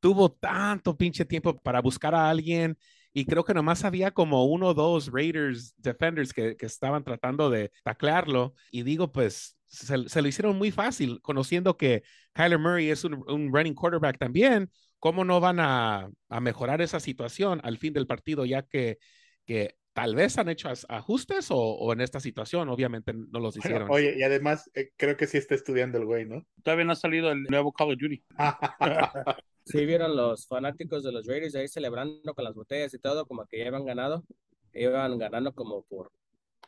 [0.00, 2.76] Tuvo tanto pinche tiempo para buscar a alguien
[3.12, 7.48] y creo que nomás había como uno o dos Raiders defenders que, que estaban tratando
[7.50, 8.54] de taclearlo.
[8.70, 12.02] Y digo, pues se, lo hicieron muy fácil, conociendo que
[12.34, 14.70] Kyler Murray es un running quarterback también.
[14.98, 18.98] ¿Cómo no van a, a, mejorar esa situación al fin del partido, ya que,
[19.44, 23.90] que tal vez han hecho ajustes o, en esta situación, obviamente no los hicieron.
[23.90, 26.46] oye, y además eh, creo que sí está estudiando el güey, ¿no?
[26.62, 28.22] Todavía no ha salido el nuevo Call of Duty.
[29.64, 33.46] sí, vieron los fanáticos de los Raiders ahí celebrando con las botellas y todo, como
[33.46, 34.22] que ya habían ganado.
[34.74, 36.12] Iban ganando como por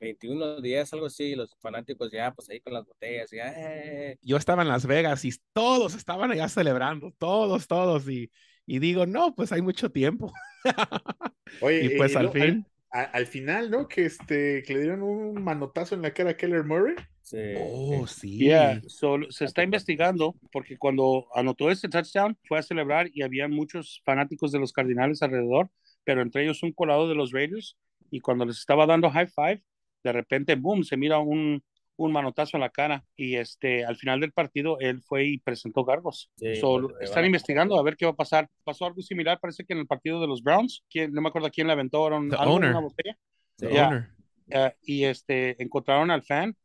[0.00, 3.52] 21 días, algo así, los fanáticos ya, pues ahí con las botellas, ya.
[3.56, 4.18] Eh.
[4.22, 8.30] Yo estaba en Las Vegas y todos estaban allá celebrando, todos, todos, y,
[8.66, 10.32] y digo, no, pues hay mucho tiempo.
[11.60, 13.86] Oye, y pues al fin al final, ¿no?
[13.86, 16.94] Que este que le dieron un manotazo en la cara a Keller Murray.
[17.22, 17.54] Sí.
[17.58, 18.38] Oh, sí.
[18.38, 18.80] Yeah.
[19.28, 24.50] se está investigando porque cuando anotó ese touchdown fue a celebrar y había muchos fanáticos
[24.52, 25.70] de los Cardinales alrededor,
[26.04, 27.76] pero entre ellos un colado de los Raiders
[28.10, 29.62] y cuando les estaba dando high five,
[30.08, 31.62] de repente, boom, se mira un,
[31.96, 35.84] un manotazo en la cara y este al final del partido él fue y presentó
[35.84, 36.30] cargos.
[36.40, 38.48] están investigando a ver qué va a pasar.
[38.64, 41.50] Pasó algo similar, parece que en el partido de los Browns, ¿quién, no me acuerdo
[41.50, 43.18] quién le aventaron algo, una botella.
[43.60, 46.56] Uh, y este encontraron al fan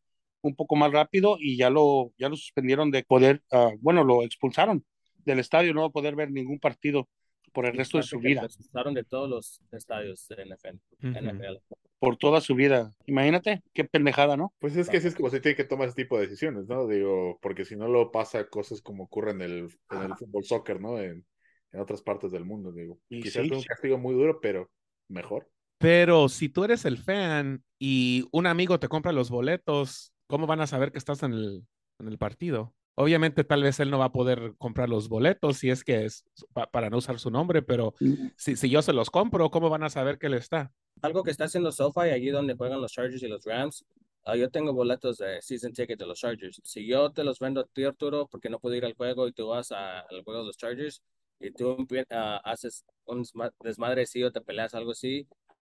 [0.41, 4.23] un poco más rápido y ya lo ya lo suspendieron de poder, uh, bueno, lo
[4.23, 4.85] expulsaron
[5.25, 7.09] del estadio, no va a poder ver ningún partido
[7.53, 8.43] por el resto de su vida.
[8.43, 10.77] Expulsaron de todos los estadios de NFL.
[11.19, 11.57] NFL
[12.03, 12.93] por toda su vida.
[13.05, 14.53] Imagínate, qué pendejada, ¿no?
[14.59, 16.85] Pues es que así es como se tiene que tomar ese tipo de decisiones, ¿no?
[16.85, 20.81] Digo, porque si no lo pasa cosas como ocurre en el, en el fútbol soccer,
[20.81, 20.99] ¿no?
[20.99, 21.25] En,
[21.71, 22.99] en, otras partes del mundo, digo.
[23.07, 24.69] Y Quizás es un castigo muy duro, pero
[25.07, 25.49] mejor.
[25.77, 30.59] Pero si tú eres el fan y un amigo te compra los boletos, ¿cómo van
[30.59, 31.63] a saber que estás en el,
[31.99, 32.73] en el partido?
[32.95, 36.25] Obviamente, tal vez él no va a poder comprar los boletos si es que es
[36.71, 37.95] para no usar su nombre, pero
[38.35, 40.71] si, si, yo se los compro, ¿cómo van a saber que él está?
[41.01, 43.83] Algo que está haciendo SoFi, allí donde juegan los Chargers y los Rams,
[44.27, 46.61] uh, yo tengo boletos de season ticket de los Chargers.
[46.63, 49.31] Si yo te los vendo a ti, Arturo, porque no puedo ir al juego y
[49.31, 51.01] tú vas al juego de los Chargers
[51.39, 53.25] y tú uh, haces un
[53.61, 55.27] desmadrecillo, te peleas algo así,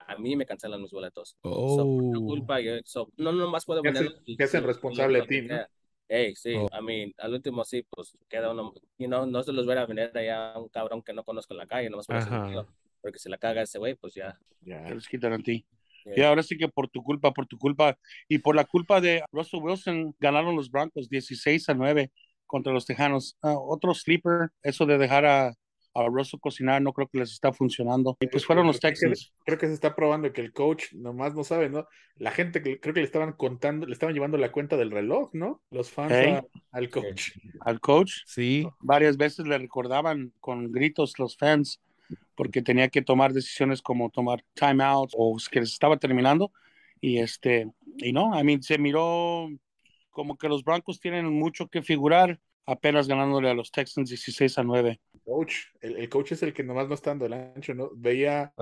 [0.07, 1.35] a mí me cancelan mis boletos.
[1.41, 1.83] Oh.
[2.27, 2.59] culpa,
[3.17, 4.07] no, no más puedo poner.
[4.23, 5.65] ¿Qué es el responsable de ti, no?
[6.09, 6.69] Hey, sí, oh.
[6.71, 9.85] I mean, al último sí, pues queda uno, you know, no se los voy a
[9.85, 12.67] vender allá a un cabrón que no conozco en la calle, no más por
[13.01, 14.37] porque si la caga ese güey, pues ya.
[14.61, 14.83] Ya.
[14.85, 15.65] Te los quitan a ti.
[16.15, 17.97] Y ahora sí que por tu culpa, por tu culpa
[18.29, 22.11] y por la culpa de Russell Wilson ganaron los Broncos 16 a 9
[22.45, 23.37] contra los Tejanos.
[23.41, 25.53] Ah, otro sleeper, eso de dejar a,
[25.97, 28.17] a Russell cocinar, no creo que les está funcionando.
[28.19, 29.33] Y pues fueron los Texans.
[29.45, 31.87] Creo que se está probando que el coach nomás no sabe, ¿no?
[32.17, 35.61] La gente creo que le estaban contando, le estaban llevando la cuenta del reloj, ¿no?
[35.71, 37.31] Los fans al coach.
[37.61, 38.11] Al coach.
[38.25, 38.67] Sí.
[38.79, 41.81] Varias veces le recordaban con gritos los fans
[42.35, 46.51] porque tenía que tomar decisiones como tomar timeouts o que les estaba terminando.
[47.01, 49.49] Y este, y no, a mí se miró
[50.11, 54.63] como que los Broncos tienen mucho que figurar, apenas ganándole a los Texans 16 a
[54.63, 54.99] 9.
[55.23, 57.89] Coach, el, coach es el que nomás no está dando el ancho, ¿no?
[57.95, 58.53] Veía,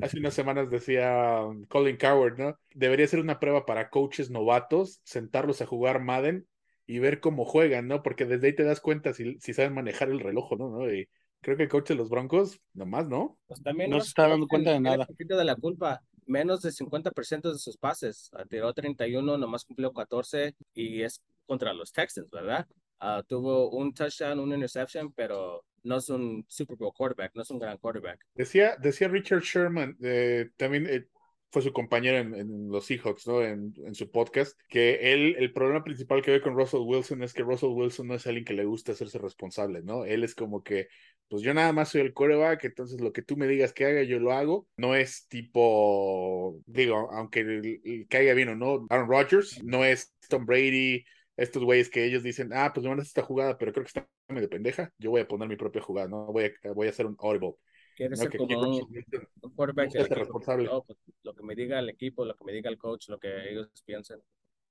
[0.00, 2.58] hace unas semanas decía Colin Coward, ¿no?
[2.74, 6.46] Debería ser una prueba para coaches novatos, sentarlos a jugar Madden
[6.86, 8.02] y ver cómo juegan, ¿no?
[8.02, 10.70] Porque desde ahí te das cuenta si, si saben manejar el reloj, ¿no?
[10.70, 10.92] ¿no?
[10.92, 11.08] Y
[11.40, 13.38] creo que el coach de los Broncos, nomás, ¿no?
[13.46, 15.06] Pues también no se está dando cuenta de nada.
[15.18, 18.30] de la culpa, menos de 50% de sus pases.
[18.48, 22.66] Tiró 31, nomás cumplió 14 y es contra los Texans, ¿verdad?
[23.00, 27.50] Uh, tuvo un touchdown, una interception, pero no es un Super Bowl quarterback, no es
[27.50, 28.20] un gran quarterback.
[28.34, 31.06] Decía, decía Richard Sherman, eh, también eh,
[31.50, 33.42] fue su compañero en, los Seahawks, ¿no?
[33.42, 37.32] En, en, su podcast, que él, el problema principal que ve con Russell Wilson es
[37.32, 40.04] que Russell Wilson no es alguien que le gusta hacerse responsable, ¿no?
[40.04, 40.88] Él es como que,
[41.28, 44.02] pues yo nada más soy el quarterback, entonces lo que tú me digas que haga,
[44.02, 44.66] yo lo hago.
[44.76, 51.04] No es tipo, digo, aunque caiga bien o no, Aaron Rodgers, no es Tom Brady,
[51.38, 53.88] estos güeyes que ellos dicen, ah, pues me van a esta jugada, pero creo que
[53.88, 56.90] está medio pendeja, yo voy a poner mi propia jugada, no voy a, voy a
[56.90, 57.54] hacer un audible.
[57.96, 60.68] Quieres ser como un, quarterback responsable.
[60.86, 63.50] Pues, lo que me diga el equipo, lo que me diga el coach, lo que
[63.50, 64.20] ellos piensen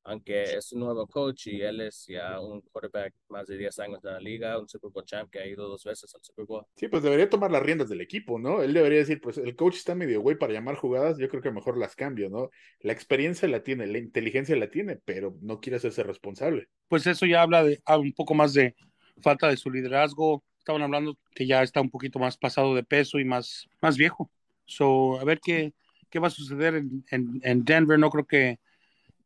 [0.07, 4.01] aunque es un nuevo coach y él es ya un quarterback más de 10 años
[4.01, 6.65] de la liga, un Super Bowl champ que ha ido dos veces al Super Bowl.
[6.77, 8.63] Sí, pues debería tomar las riendas del equipo, ¿no?
[8.63, 11.51] Él debería decir, pues el coach está medio güey para llamar jugadas, yo creo que
[11.51, 12.49] mejor las cambio, ¿no?
[12.79, 16.69] La experiencia la tiene, la inteligencia la tiene, pero no quiere hacerse responsable.
[16.87, 18.75] Pues eso ya habla de un poco más de
[19.21, 20.41] falta de su liderazgo.
[20.59, 24.31] Estaban hablando que ya está un poquito más pasado de peso y más, más viejo.
[24.63, 25.73] So, a ver qué,
[26.09, 27.99] qué va a suceder en, en, en Denver.
[27.99, 28.59] No creo que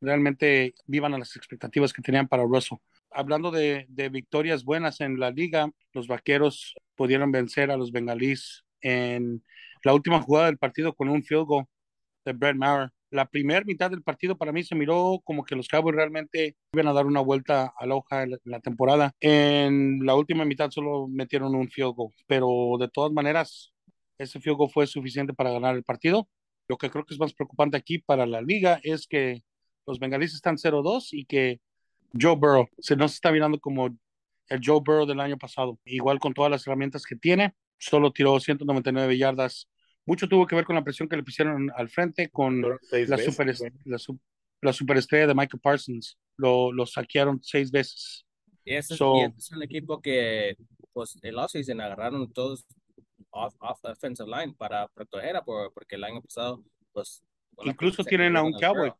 [0.02, 2.80] realmente vivan a las expectativas que tenían para Russell.
[3.12, 9.44] Hablando de, victorias buenas en la liga, los vaqueros pudieron vencer a los bengalíes en
[9.84, 11.66] la última jugada del partido con un field goal
[12.26, 12.90] de Brett Maher.
[13.10, 16.88] La primera mitad del partido para mí se miró como que los Cowboys realmente iban
[16.88, 19.14] a dar una vuelta a la hoja en la temporada.
[19.20, 23.74] En la última mitad solo metieron un field goal, pero de todas maneras
[24.18, 26.30] ese field goal fue suficiente para ganar el partido.
[26.70, 29.44] Lo que creo que es más preocupante aquí para la liga es que
[29.92, 31.60] los bengalíes están 0-2 y que
[32.20, 33.88] Joe Burrow se nos está mirando como
[34.48, 35.78] el Joe Burrow del año pasado.
[35.84, 39.70] Igual con todas las herramientas que tiene, solo tiró 199 yardas.
[40.06, 43.54] Mucho tuvo que ver con la presión que le pusieron al frente, con la, super,
[44.62, 46.18] la, superestrella de Michael Parsons.
[46.38, 48.26] Lo, lo saquearon seis veces.
[48.64, 49.02] Y ese, es
[49.52, 50.56] un equipo que
[50.94, 52.66] pues, el offseason agarraron todos
[53.32, 57.22] off, off the offensive line para proteger, porque el año pasado, pues.
[57.64, 58.94] Incluso tienen a un cowboy.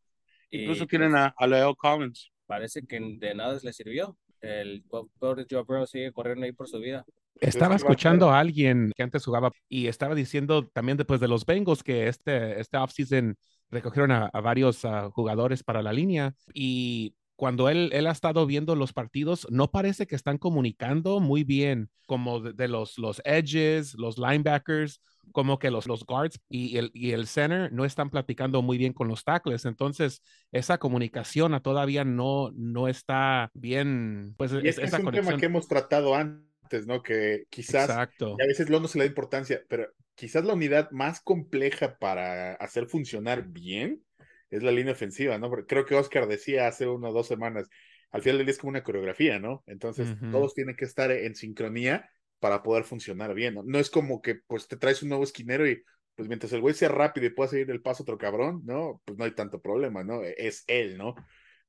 [0.52, 2.32] Incluso tienen pues a, Leo Collins.
[2.46, 4.18] Parece que de nada le sirvió.
[4.42, 4.84] El
[5.20, 7.06] pobre Joe Burrow sigue corriendo ahí por su vida.
[7.40, 11.84] Estaba escuchando a alguien que antes jugaba y estaba diciendo también después de los Bengals
[11.84, 13.36] que este, este offseason
[13.70, 18.76] recogieron a, varios ah, jugadores para la línea y cuando él, él ha estado viendo
[18.76, 24.20] los partidos, no parece que están comunicando muy bien, como de, los, los edges, los
[24.20, 25.02] linebackers,
[25.32, 28.94] como que los, los guards y el, y el center no están platicando muy bien
[28.94, 29.66] con los tackles.
[29.66, 34.34] Entonces, esa comunicación todavía no, no está bien.
[34.38, 37.02] Pues es, es un tema que hemos tratado antes, ¿no?
[37.02, 38.38] Que quizás Exacto.
[38.42, 42.88] a veces no se le da importancia, pero quizás la unidad más compleja para hacer
[42.88, 44.04] funcionar bien
[44.50, 45.50] es la línea ofensiva, ¿no?
[45.50, 47.70] Porque creo que Oscar decía hace una o dos semanas,
[48.12, 49.64] al final del día es como una coreografía, ¿no?
[49.66, 52.10] Entonces todos tienen que estar en sincronía
[52.42, 53.64] para poder funcionar bien, ¿no?
[53.64, 55.84] No es como que pues te traes un nuevo esquinero y
[56.16, 59.02] pues mientras el güey sea rápido y pueda seguir el paso otro cabrón, ¿no?
[59.06, 60.24] Pues no hay tanto problema, ¿no?
[60.24, 61.16] E, es él, ¿no?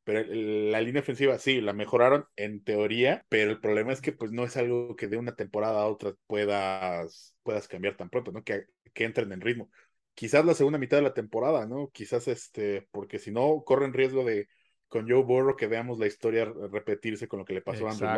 [0.04, 4.32] Pero la línea ofensiva sí, la mejoraron en teoría, pero el problema es que pues
[4.32, 8.42] no es algo que de una temporada a otra puedas, puedas cambiar tan pronto, ¿no?
[8.42, 9.70] Que, que entren en ritmo
[10.14, 11.90] quizás la segunda mitad de la temporada, ¿no?
[11.92, 14.48] Quizás este, porque si no, corren riesgo de
[14.88, 18.10] con Joe Burrow que veamos la historia repetirse con lo que le pasó a Andrew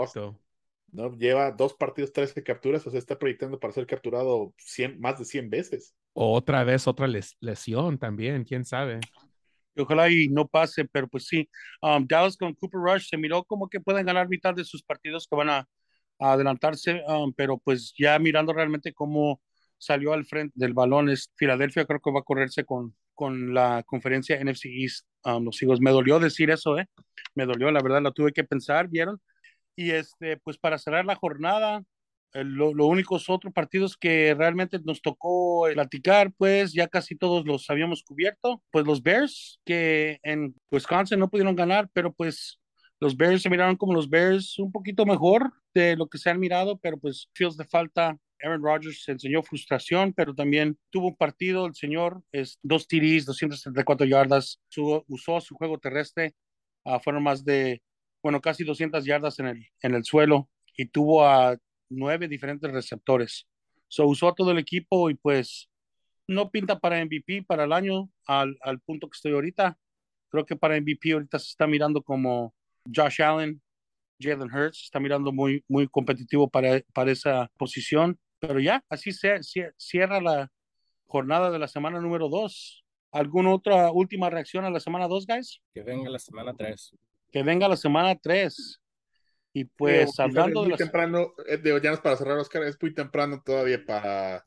[0.95, 1.13] ¿no?
[1.17, 5.25] Lleva dos partidos, 13 capturas, o sea, está proyectando para ser capturado 100, más de
[5.25, 5.95] 100 veces.
[6.13, 7.09] Otra vez, otra
[7.41, 9.01] lesión también, quién sabe.
[9.77, 11.49] Ojalá y no pase, pero pues sí.
[11.83, 15.27] Um, Dallas con Cooper Rush se miró como que pueden ganar mitad de sus partidos
[15.29, 15.69] que van a,
[16.21, 19.43] adelantarse, um, pero pues ya mirando realmente cómo
[19.79, 23.83] salió al frente del balón es Filadelfia, creo que va a correrse con, con la
[23.85, 25.07] conferencia NFC East.
[25.25, 26.87] Um, los hijos, me dolió decir eso, ¿eh?
[27.35, 29.21] Me dolió, la verdad, lo tuve que pensar, ¿vieron?
[29.77, 31.85] Y este, pues para cerrar la jornada,
[32.43, 38.03] lo, únicos otros partidos que realmente nos tocó platicar, pues ya casi todos los habíamos
[38.03, 38.63] cubierto.
[38.71, 42.61] Pues los Bears, que en Wisconsin no pudieron ganar, pero pues
[43.01, 46.41] los Bears se miraron como los Bears un poquito mejor de lo que se han
[46.41, 48.17] mirado, pero pues feels de falta.
[48.43, 54.07] Aaron Rodgers enseñó frustración, pero también tuvo un partido, el señor, es dos TDs, 274
[54.07, 54.61] yardas,
[55.07, 56.35] usó su juego terrestre,
[56.85, 57.81] uh, fueron más de,
[58.25, 61.59] bueno, casi 200 yardas en el, en el suelo y tuvo a
[61.91, 63.47] nueve diferentes receptores.
[63.87, 65.69] So usó todo el equipo y pues
[66.27, 69.77] no pinta para MVP para el año al, al punto que estoy ahorita.
[70.31, 72.55] Creo que para MVP ahorita se está mirando como
[72.93, 73.61] Josh Allen,
[74.19, 78.19] Jalen Hurts, está mirando muy, muy competitivo para, para esa posición.
[78.39, 79.39] Pero ya, así se,
[79.77, 80.51] cierra la
[81.05, 82.87] jornada de la semana número dos.
[83.13, 85.61] ¿Alguna otra última reacción a la semana dos, guys?
[85.75, 86.97] Que venga la semana tres.
[87.35, 88.81] Que venga la semana tres.
[89.53, 90.69] Y pues hablando de.
[90.69, 94.45] Muy temprano, eh, ya no es para cerrar, Oscar, es muy temprano todavía para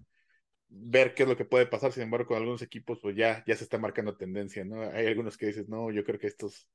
[0.70, 1.92] ver qué es lo que puede pasar.
[1.92, 4.84] Sin embargo, con algunos equipos, pues ya, ya se está marcando tendencia, ¿no?
[4.84, 6.70] Hay algunos que dices, no, yo creo que estos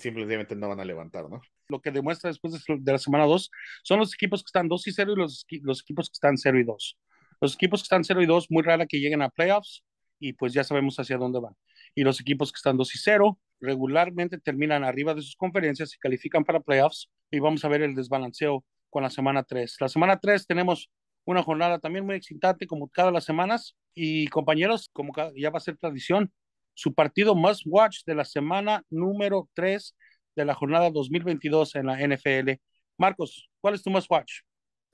[0.00, 1.40] simplemente no van a levantar, ¿no?
[1.68, 3.52] Lo que demuestra después de la semana 2
[3.84, 6.58] son los equipos que están 2 y 0 y los, los equipos que están 0
[6.58, 6.98] y 2.
[7.40, 9.84] Los equipos que están 0 y 2, muy rara que lleguen a playoffs
[10.18, 11.54] y pues ya sabemos hacia dónde van.
[11.94, 15.98] Y los equipos que están 2 y 0 regularmente terminan arriba de sus conferencias y
[15.98, 19.76] califican para playoffs y vamos a ver el desbalanceo con la semana 3.
[19.80, 20.90] La semana 3 tenemos
[21.24, 25.60] una jornada también muy excitante como cada las semanas y compañeros, como ya va a
[25.60, 26.32] ser tradición,
[26.74, 29.94] su partido must watch de la semana número 3
[30.36, 32.52] de la jornada 2022 en la NFL.
[32.96, 34.40] Marcos, ¿cuál es tu must watch?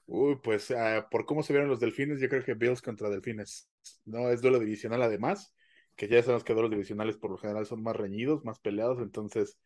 [0.06, 3.68] Uy, pues ah, por cómo se vieron los delfines, yo creo que Bills contra delfines.
[4.04, 5.54] No es duelo divisional además,
[5.96, 9.58] que ya sabemos que duelos divisionales por lo general son más reñidos, más peleados, entonces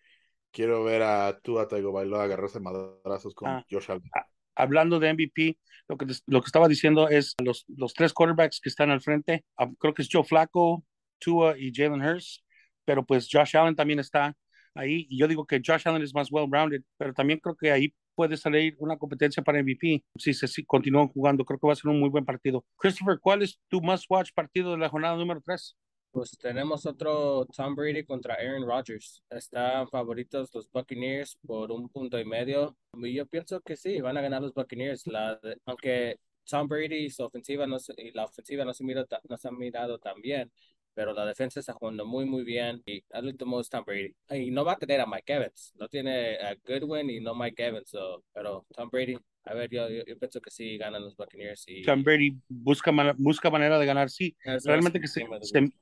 [0.51, 4.11] quiero ver a Tua Tagovailoa agarrarse madrazos con ah, Josh Allen.
[4.15, 8.61] Ah, hablando de MVP, lo que, lo que estaba diciendo es los, los tres quarterbacks
[8.61, 10.85] que están al frente, ah, creo que es Joe Flacco,
[11.19, 12.43] Tua y Jalen Hurst,
[12.85, 14.35] pero pues Josh Allen también está
[14.75, 17.93] ahí, y yo digo que Josh Allen es más well-rounded, pero también creo que ahí
[18.15, 21.45] puede salir una competencia para MVP si se si continúan jugando.
[21.45, 22.65] Creo que va a ser un muy buen partido.
[22.77, 25.77] Christopher, ¿cuál es tu must-watch partido de la jornada número 3?
[26.13, 29.23] Pues tenemos otro Tom Brady contra Aaron Rodgers.
[29.31, 32.77] Están favoritos los Buccaneers por un punto y medio.
[32.95, 35.07] Y yo pienso que sí, van a ganar los Buccaneers.
[35.07, 39.49] La, aunque Tom Brady su ofensiva no y la ofensiva no se, mira, no se
[39.49, 40.51] ha mirado tan bien,
[40.95, 42.83] pero la defensa está jugando muy, muy bien.
[42.87, 44.15] Y al último es Tom Brady.
[44.31, 45.73] Y no va a tener a Mike Evans.
[45.77, 47.93] No tiene a Goodwin y no Mike Evans.
[48.33, 51.65] pero Tom Brady a ver, yo, yo, pienso que sí ganan los Buccaneers.
[51.67, 51.83] Y...
[51.83, 54.37] Tom Brady busca, busca manera de ganar, sí.
[54.65, 55.27] Realmente que se,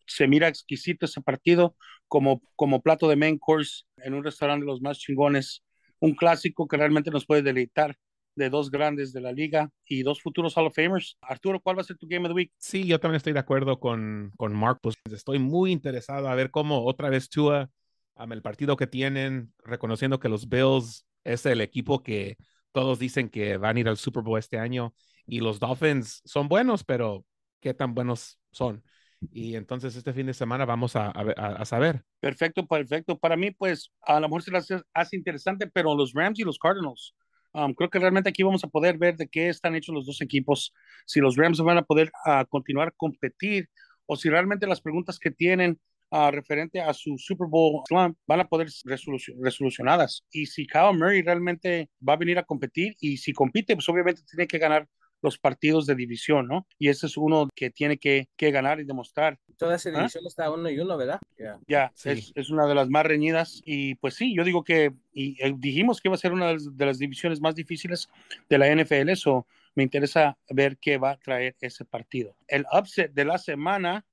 [0.07, 4.71] se, mira exquisito ese partido como, como plato de main course en un restaurante de
[4.71, 5.65] los más chingones.
[6.01, 7.97] Un clásico que realmente nos puede deleitar
[8.37, 11.19] de dos grandes de la liga y dos futuros Hall of Famers.
[11.21, 12.53] Arturo, ¿cuál va a ser tu Game of the Week?
[12.57, 14.79] Sí, yo también estoy de acuerdo con, con Mark.
[14.81, 17.69] Pues estoy muy interesado a ver cómo otra vez Tua,
[18.15, 22.37] um, el partido que tienen, reconociendo que los Bills es el equipo que
[22.79, 24.95] todos dicen que van a ir al Super Bowl este año
[25.27, 27.27] y los Dolphins son buenos, pero
[27.59, 28.85] ¿qué tan buenos son?
[29.33, 32.05] Y entonces este fin de semana vamos a, a, saber.
[32.21, 33.19] Perfecto, perfecto.
[33.19, 36.57] Para mí, pues a lo mejor se las hace interesante, pero los Rams y los
[36.57, 37.17] Cardinals,
[37.53, 40.21] um, creo que realmente aquí vamos a poder ver de qué están hechos los dos
[40.21, 40.73] equipos,
[41.05, 43.69] si los Rams van a poder uh, continuar competir
[44.07, 48.71] o si realmente las preguntas que tienen referente a su Super Bowl van a poder
[48.71, 48.99] ser
[49.41, 50.25] resolucionadas.
[50.31, 54.23] Y si Kyle Murray realmente va a venir a competir y si compite, pues obviamente
[54.29, 54.89] tiene que ganar
[55.23, 56.67] los partidos de división, ¿no?
[56.79, 59.39] Y ese es uno que tiene que, que ganar y demostrar.
[59.57, 59.99] Toda esa ¿Ah?
[59.99, 61.19] división está uno y uno, ¿verdad?
[61.67, 65.43] Ya, es, es, una de las más reñidas y pues sí, yo digo que, y,
[65.43, 68.09] eh, dijimos que iba a ser una de las, divisiones más difíciles
[68.49, 72.37] de la NFL, eso me interesa ver qué va a traer ese partido.
[72.47, 74.05] El upset de la semana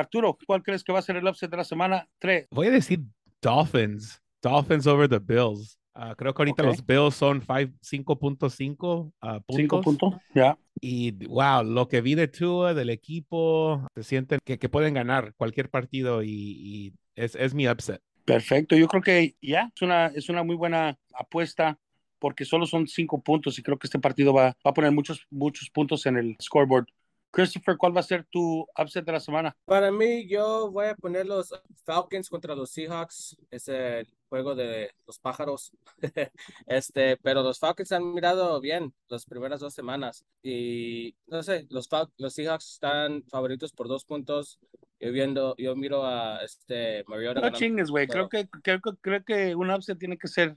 [0.00, 2.48] Arturo, ¿cuál crees que va a ser el upset de la semana 3?
[2.50, 3.00] Voy a decir
[3.40, 4.20] Dolphins.
[4.42, 5.78] Dolphins over the Bills.
[5.94, 9.84] Uh, creo que ahorita los Bills son 5.5 uh, puntos.
[9.84, 10.56] puntos, ya.
[10.80, 15.34] Y wow, lo que vi de Tua, del equipo, se sienten que, que pueden ganar
[15.36, 18.00] cualquier partido y, y es, es, mi upset.
[18.24, 21.78] Perfecto, yo creo que ya es, una, es una muy buena apuesta
[22.18, 25.26] porque solo son cinco puntos y creo que este partido va, va a poner muchos,
[25.30, 26.86] muchos puntos en el scoreboard
[27.30, 29.56] Christopher, ¿cuál va a ser tu upset de la semana?
[29.64, 31.54] Para mí, yo voy a poner los
[31.84, 33.36] Falcons contra los Seahawks.
[33.50, 35.72] Es el juego de los pájaros.
[36.66, 40.24] este, pero los Falcons han mirado bien las primeras dos semanas.
[40.42, 44.58] Y no sé, los, los Seahawks están favoritos por dos puntos.
[44.98, 47.40] Yo viendo, yo miro a este Mariota.
[47.40, 48.06] No chingues, güey.
[48.06, 50.56] Creo que, creo, creo que un upset tiene que ser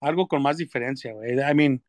[0.00, 1.32] algo con más diferencia, güey.
[1.32, 1.82] I mean,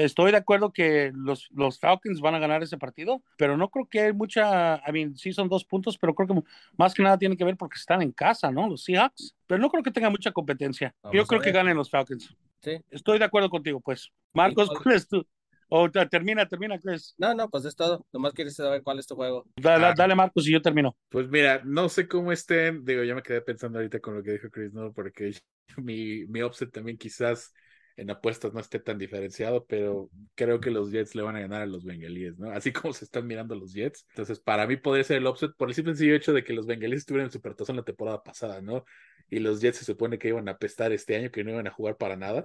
[0.00, 3.86] estoy de acuerdo que los, los Falcons van a ganar ese partido, pero no creo
[3.86, 7.18] que hay mucha, I mean, sí son dos puntos, pero creo que más que nada
[7.18, 8.68] tiene que ver porque están en casa, ¿no?
[8.68, 10.94] Los Seahawks, pero no creo que tenga mucha competencia.
[11.12, 12.34] Yo creo que ganen los Falcons.
[12.62, 12.80] Sí.
[12.90, 14.10] Estoy de acuerdo contigo, pues.
[14.32, 15.26] Marcos, ¿cuál es tu?
[15.74, 17.14] O termina, termina, Chris.
[17.16, 18.06] No, no, pues es todo.
[18.12, 19.46] Nomás quieres saber cuál es tu juego.
[19.56, 19.94] Dale, ah.
[19.96, 20.94] dale, Marcos, y yo termino.
[21.08, 22.84] Pues mira, no sé cómo estén.
[22.84, 24.92] Digo, ya me quedé pensando ahorita con lo que dijo Chris, ¿no?
[24.92, 25.32] Porque
[25.78, 27.54] mi, mi offset también quizás
[27.96, 31.62] en apuestas no esté tan diferenciado, pero creo que los Jets le van a ganar
[31.62, 32.50] a los Bengalíes, ¿no?
[32.50, 34.06] Así como se están mirando los Jets.
[34.10, 36.66] Entonces, para mí podría ser el offset por el simple sencillo hecho de que los
[36.66, 38.84] Bengalíes estuvieron en Supertazón la temporada pasada, ¿no?
[39.28, 41.72] Y los Jets se supone que iban a pestar este año, que no iban a
[41.72, 42.44] jugar para nada.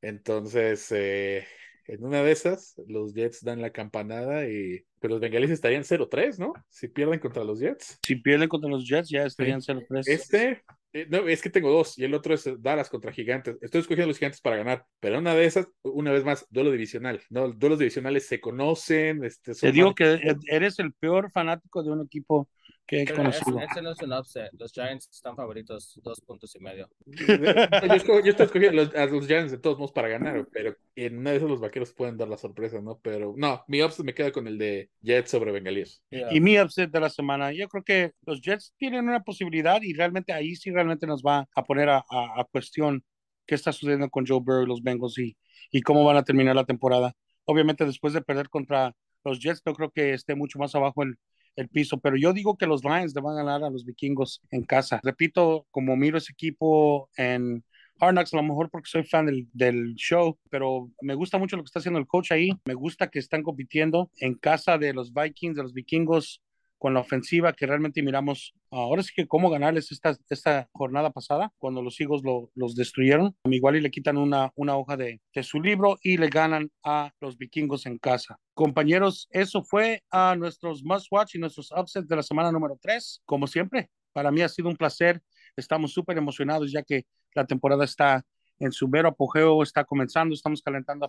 [0.00, 1.46] Entonces, eh,
[1.86, 6.38] en una de esas, los Jets dan la campanada y pero los bengalíes estarían 0-3,
[6.38, 6.52] ¿no?
[6.68, 7.98] Si pierden contra los Jets.
[8.06, 10.06] Si pierden contra los Jets, ya estarían 0-3.
[10.06, 10.62] Este,
[10.92, 13.56] eh, no, es que tengo dos y el otro es Dallas contra Gigantes.
[13.62, 17.20] Estoy escogiendo los Gigantes para ganar, pero una de esas, una vez más, duelo divisional.
[17.30, 17.50] ¿no?
[17.50, 19.24] Duelos divisionales se conocen.
[19.24, 22.48] Este, Te digo que eres el peor fanático de un equipo
[22.86, 23.58] que he conocido.
[23.60, 24.50] Ese, no es un upset.
[24.58, 26.88] Los Giants están favoritos dos puntos y medio.
[27.06, 31.36] yo, estoy escogiendo a los Giants de todos modos para ganar, pero en una de
[31.36, 32.98] esas los vaqueros pueden dar la sorpresa, ¿no?
[33.02, 36.02] Pero no, mi upset me queda con el de Jets sobre Bengalíes.
[36.10, 39.94] Y mi upset de la semana, yo creo que los Jets tienen una posibilidad y
[39.94, 43.04] realmente ahí sí realmente nos va a poner a, a, cuestión
[43.46, 45.36] qué está sucediendo con Joe Burrow y los Bengals y,
[45.70, 47.14] y cómo van a terminar la temporada.
[47.44, 51.16] Obviamente después de perder contra los Jets, no creo que esté mucho más abajo el,
[51.56, 54.42] el piso, pero yo digo que los Lions le van a ganar a los vikingos
[54.50, 55.00] en casa.
[55.02, 57.64] Repito, como miro ese equipo en
[58.00, 61.56] Hard Knocks, a lo mejor porque soy fan del, del, show, pero me gusta mucho
[61.56, 62.50] lo que está haciendo el coach ahí.
[62.64, 66.40] Me gusta que están compitiendo en casa de los Vikings, de los vikingos
[66.82, 68.54] con la ofensiva que realmente miramos.
[68.72, 73.36] Ahora sí que cómo ganarles esta, esta jornada pasada, cuando los Eagles lo, los destruyeron.
[73.44, 77.12] Igual y le quitan una, una hoja de, de, su libro y le ganan a
[77.20, 78.36] los vikingos en casa.
[78.54, 83.22] Compañeros, eso fue a nuestros must watch y nuestros upsets de la semana número 3.
[83.26, 85.22] Como siempre, para mí ha sido un placer.
[85.56, 88.24] Estamos súper emocionados ya que la temporada está
[88.62, 91.04] en su mero apogeo, está comenzando, estamos calentando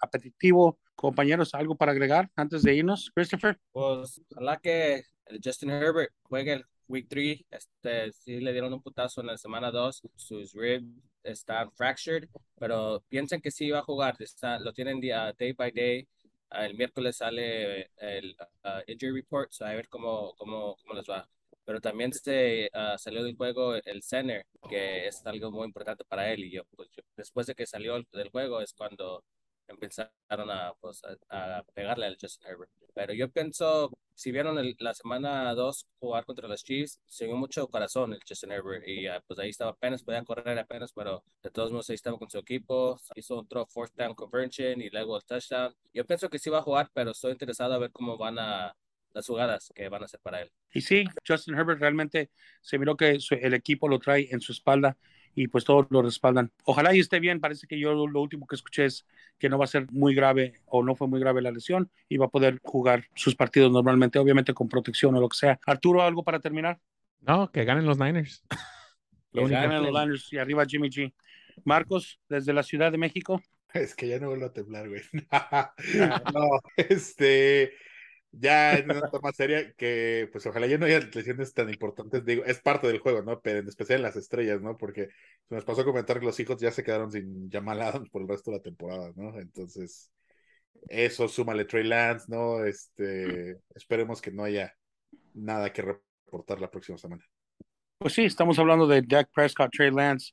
[0.00, 0.78] apetitivo.
[0.96, 3.58] Compañeros, ¿algo para agregar antes de irnos, Christopher?
[3.72, 5.04] Pues ojalá que
[5.42, 9.70] Justin Herbert juegue el Week 3, este, sí le dieron un putazo en la semana
[9.70, 10.86] 2, sus ribs
[11.22, 15.70] están fractured, pero piensen que sí va a jugar, está, lo tienen día, day by
[15.70, 16.06] day,
[16.50, 21.26] el miércoles sale el uh, injury report, so a ver cómo, cómo, cómo les va
[21.64, 26.30] pero también se uh, salió del juego el center, que es algo muy importante para
[26.32, 26.44] él.
[26.44, 29.24] Y yo, pues, después de que salió del juego, es cuando
[29.68, 32.70] empezaron a, pues, a, pegarle al Justin Herbert.
[32.94, 37.66] Pero yo pienso, si vieron la semana 2 jugar contra los Chiefs, se dio mucho
[37.68, 38.86] corazón el Justin Herbert.
[38.86, 42.18] Y uh, pues ahí estaba apenas, podía correr apenas, pero de todos modos ahí estaba
[42.18, 42.98] con su equipo.
[43.16, 45.74] Hizo throw fourth down conversion y luego el touchdown.
[45.92, 48.76] Yo pienso que sí va a jugar, pero estoy interesado a ver cómo van a
[49.14, 50.50] las jugadas que van a ser para él.
[50.72, 54.98] Y sí, Justin Herbert realmente se miró que el equipo lo trae en su espalda
[55.34, 56.52] y pues todos lo respaldan.
[56.64, 59.06] Ojalá y esté bien, parece que yo lo último que escuché es
[59.38, 62.16] que no va a ser muy grave o no fue muy grave la lesión y
[62.16, 65.58] va a poder jugar sus partidos normalmente, obviamente con protección o lo que sea.
[65.66, 66.78] Arturo, ¿algo para terminar?
[67.20, 68.44] No, que ganen los Niners.
[69.32, 71.12] que ganen los Niners y arriba Jimmy G.
[71.64, 73.40] Marcos, desde la Ciudad de México.
[73.72, 75.02] Es que ya no vuelvo a temblar, güey.
[76.34, 77.72] no, este,
[78.38, 82.44] ya en una toma seria que pues ojalá ya no haya lesiones tan importantes, digo,
[82.44, 83.40] es parte del juego, ¿no?
[83.40, 84.76] Pero en especial en las estrellas, ¿no?
[84.76, 85.08] Porque
[85.48, 88.22] se nos pasó a comentar que los hijos ya se quedaron sin Jamal Adams por
[88.22, 89.38] el resto de la temporada, ¿no?
[89.38, 90.10] Entonces,
[90.88, 92.64] eso, súmale Trey Lance, ¿no?
[92.64, 94.74] Este, esperemos que no haya
[95.34, 97.24] nada que reportar la próxima semana.
[97.98, 100.32] Pues sí, estamos hablando de Jack Prescott, Trey Lance,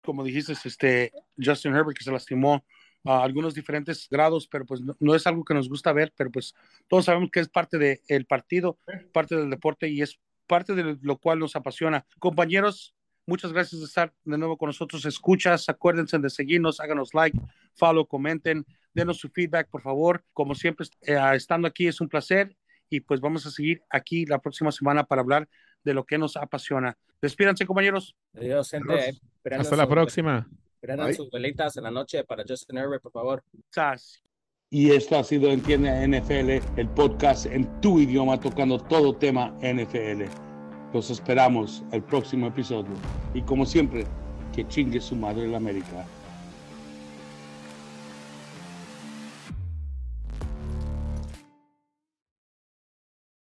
[0.00, 2.64] como dijiste, este Justin Herbert que se lastimó
[3.04, 6.54] a algunos diferentes grados, pero pues no, es algo que nos gusta ver, pero pues
[6.88, 8.78] todos sabemos que es parte del partido,
[9.12, 12.04] parte del deporte y es parte de lo cual nos apasiona.
[12.18, 12.94] Compañeros,
[13.26, 15.04] muchas gracias de estar de nuevo con nosotros.
[15.04, 17.38] Escuchas, acuérdense de seguirnos, háganos like,
[17.74, 20.24] follow, comenten, denos su feedback, por favor.
[20.32, 22.56] Como siempre, eh, estando aquí es un placer
[22.88, 25.48] y pues vamos a seguir aquí la próxima semana para hablar
[25.82, 26.96] de lo que nos apasiona.
[27.20, 28.14] Despídanse, compañeros.
[28.34, 29.18] Adiós, gente.
[29.50, 30.48] Hasta la próxima.
[30.82, 33.44] Prendan sus velitas en la noche para Justin Herbert, por favor.
[33.70, 34.20] Sas.
[34.68, 40.24] Y esto ha sido Entiende NFL, el podcast en tu idioma tocando todo tema NFL.
[40.92, 42.94] Los esperamos el próximo episodio.
[43.32, 44.06] Y como siempre,
[44.52, 46.04] que chingue su madre la América.